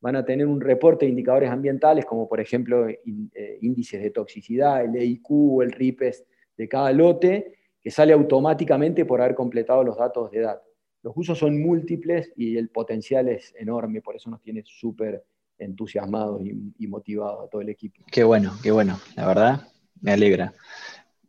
van 0.00 0.16
a 0.16 0.24
tener 0.24 0.46
un 0.46 0.60
reporte 0.60 1.06
de 1.06 1.10
indicadores 1.10 1.50
ambientales, 1.50 2.04
como 2.04 2.28
por 2.28 2.40
ejemplo 2.40 2.88
eh, 2.88 3.58
índices 3.60 4.02
de 4.02 4.10
toxicidad, 4.10 4.84
el 4.84 4.96
EIQ 4.96 5.30
o 5.30 5.62
el 5.62 5.72
RIPES 5.72 6.24
de 6.56 6.68
cada 6.68 6.92
lote, 6.92 7.54
que 7.80 7.90
sale 7.90 8.12
automáticamente 8.12 9.04
por 9.04 9.20
haber 9.20 9.34
completado 9.34 9.82
los 9.82 9.96
datos 9.96 10.30
de 10.30 10.38
edad. 10.38 10.62
Los 11.02 11.16
usos 11.16 11.38
son 11.38 11.60
múltiples 11.60 12.32
y 12.36 12.56
el 12.56 12.68
potencial 12.70 13.28
es 13.28 13.54
enorme, 13.56 14.02
por 14.02 14.16
eso 14.16 14.30
nos 14.30 14.42
tiene 14.42 14.62
súper 14.64 15.24
entusiasmados 15.58 16.42
y, 16.44 16.86
motivados 16.86 17.46
a 17.46 17.48
todo 17.48 17.62
el 17.62 17.68
equipo. 17.68 18.04
Qué 18.10 18.22
bueno, 18.24 18.52
qué 18.62 18.70
bueno, 18.70 18.98
la 19.16 19.26
verdad 19.26 19.68
me 20.00 20.12
alegra. 20.12 20.54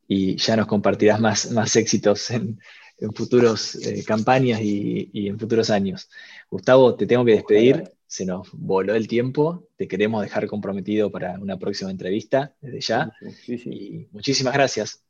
Y 0.07 0.37
ya 0.37 0.55
nos 0.55 0.65
compartirás 0.65 1.19
más, 1.19 1.51
más 1.51 1.75
éxitos 1.75 2.31
en, 2.31 2.59
en 2.99 3.13
futuras 3.13 3.75
eh, 3.75 4.03
campañas 4.05 4.61
y, 4.61 5.09
y, 5.13 5.27
en 5.27 5.39
futuros 5.39 5.69
años. 5.69 6.09
Gustavo, 6.49 6.95
te 6.95 7.05
tengo 7.07 7.25
que 7.25 7.33
despedir 7.33 7.91
se 8.09 8.25
nos 8.25 8.49
voló 8.53 8.95
el 8.95 9.07
tiempo, 9.07 9.67
te 9.75 9.87
queremos 9.87 10.23
dejar 10.23 10.47
comprometido 10.47 11.11
para 11.11 11.39
una 11.39 11.59
próxima 11.59 11.91
entrevista 11.91 12.55
desde 12.59 12.81
ya. 12.81 13.13
Y 13.47 14.07
muchísimas 14.11 14.55
gracias. 14.55 15.03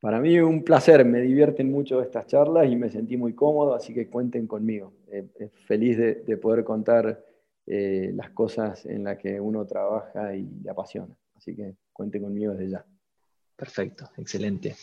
Para 0.00 0.20
mí 0.20 0.38
un 0.38 0.62
placer, 0.62 1.04
me 1.04 1.22
divierten 1.22 1.72
mucho 1.72 2.00
estas 2.00 2.28
charlas 2.28 2.70
y 2.70 2.76
me 2.76 2.88
sentí 2.88 3.16
muy 3.16 3.34
cómodo, 3.34 3.74
así 3.74 3.92
que 3.92 4.08
cuenten 4.08 4.46
conmigo. 4.46 4.92
Eh, 5.10 5.26
feliz 5.66 5.98
de, 5.98 6.36
poder 6.36 6.62
contar 6.62 7.20
eh, 7.66 8.12
las 8.14 8.30
cosas 8.30 8.86
en 8.86 9.02
las 9.02 9.18
que 9.18 9.40
uno 9.40 9.66
trabaja 9.66 10.36
y 10.36 10.48
le 10.62 10.70
apasiona. 10.70 11.18
Así 11.34 11.56
que 11.56 11.74
cuenten 11.92 12.22
conmigo 12.22 12.52
desde 12.52 12.70
ya. 12.70 12.86
Perfecto, 13.56 14.08
excelente. 14.18 14.76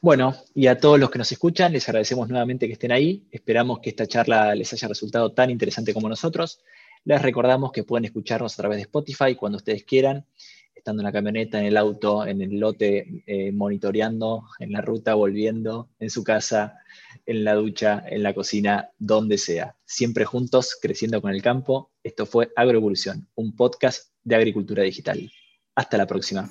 Bueno, 0.00 0.36
y 0.54 0.68
a 0.68 0.78
todos 0.78 0.98
los 0.98 1.10
que 1.10 1.18
nos 1.18 1.32
escuchan, 1.32 1.72
les 1.72 1.88
agradecemos 1.88 2.28
nuevamente 2.28 2.68
que 2.68 2.74
estén 2.74 2.92
ahí. 2.92 3.26
Esperamos 3.32 3.80
que 3.80 3.90
esta 3.90 4.06
charla 4.06 4.54
les 4.54 4.72
haya 4.72 4.86
resultado 4.86 5.32
tan 5.32 5.50
interesante 5.50 5.92
como 5.92 6.08
nosotros. 6.08 6.60
Les 7.04 7.20
recordamos 7.20 7.72
que 7.72 7.82
pueden 7.82 8.04
escucharnos 8.04 8.54
a 8.54 8.56
través 8.62 8.76
de 8.76 8.82
Spotify 8.82 9.34
cuando 9.34 9.56
ustedes 9.56 9.82
quieran, 9.82 10.24
estando 10.72 11.02
en 11.02 11.06
la 11.06 11.12
camioneta, 11.12 11.58
en 11.58 11.66
el 11.66 11.76
auto, 11.76 12.24
en 12.24 12.40
el 12.42 12.60
lote, 12.60 13.24
eh, 13.26 13.50
monitoreando, 13.50 14.44
en 14.60 14.70
la 14.72 14.82
ruta, 14.82 15.14
volviendo, 15.14 15.88
en 15.98 16.10
su 16.10 16.22
casa, 16.22 16.78
en 17.26 17.42
la 17.42 17.54
ducha, 17.54 18.04
en 18.08 18.22
la 18.22 18.34
cocina, 18.34 18.90
donde 18.98 19.36
sea. 19.36 19.74
Siempre 19.84 20.24
juntos, 20.24 20.76
creciendo 20.80 21.20
con 21.20 21.32
el 21.32 21.42
campo. 21.42 21.90
Esto 22.04 22.24
fue 22.24 22.52
Agroevolución, 22.54 23.26
un 23.34 23.56
podcast 23.56 24.12
de 24.22 24.36
agricultura 24.36 24.84
digital. 24.84 25.28
Hasta 25.74 25.98
la 25.98 26.06
próxima. 26.06 26.48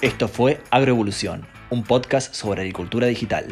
Esto 0.00 0.28
fue 0.28 0.60
Agroevolución, 0.70 1.44
un 1.70 1.82
podcast 1.82 2.32
sobre 2.32 2.60
agricultura 2.60 3.08
digital. 3.08 3.46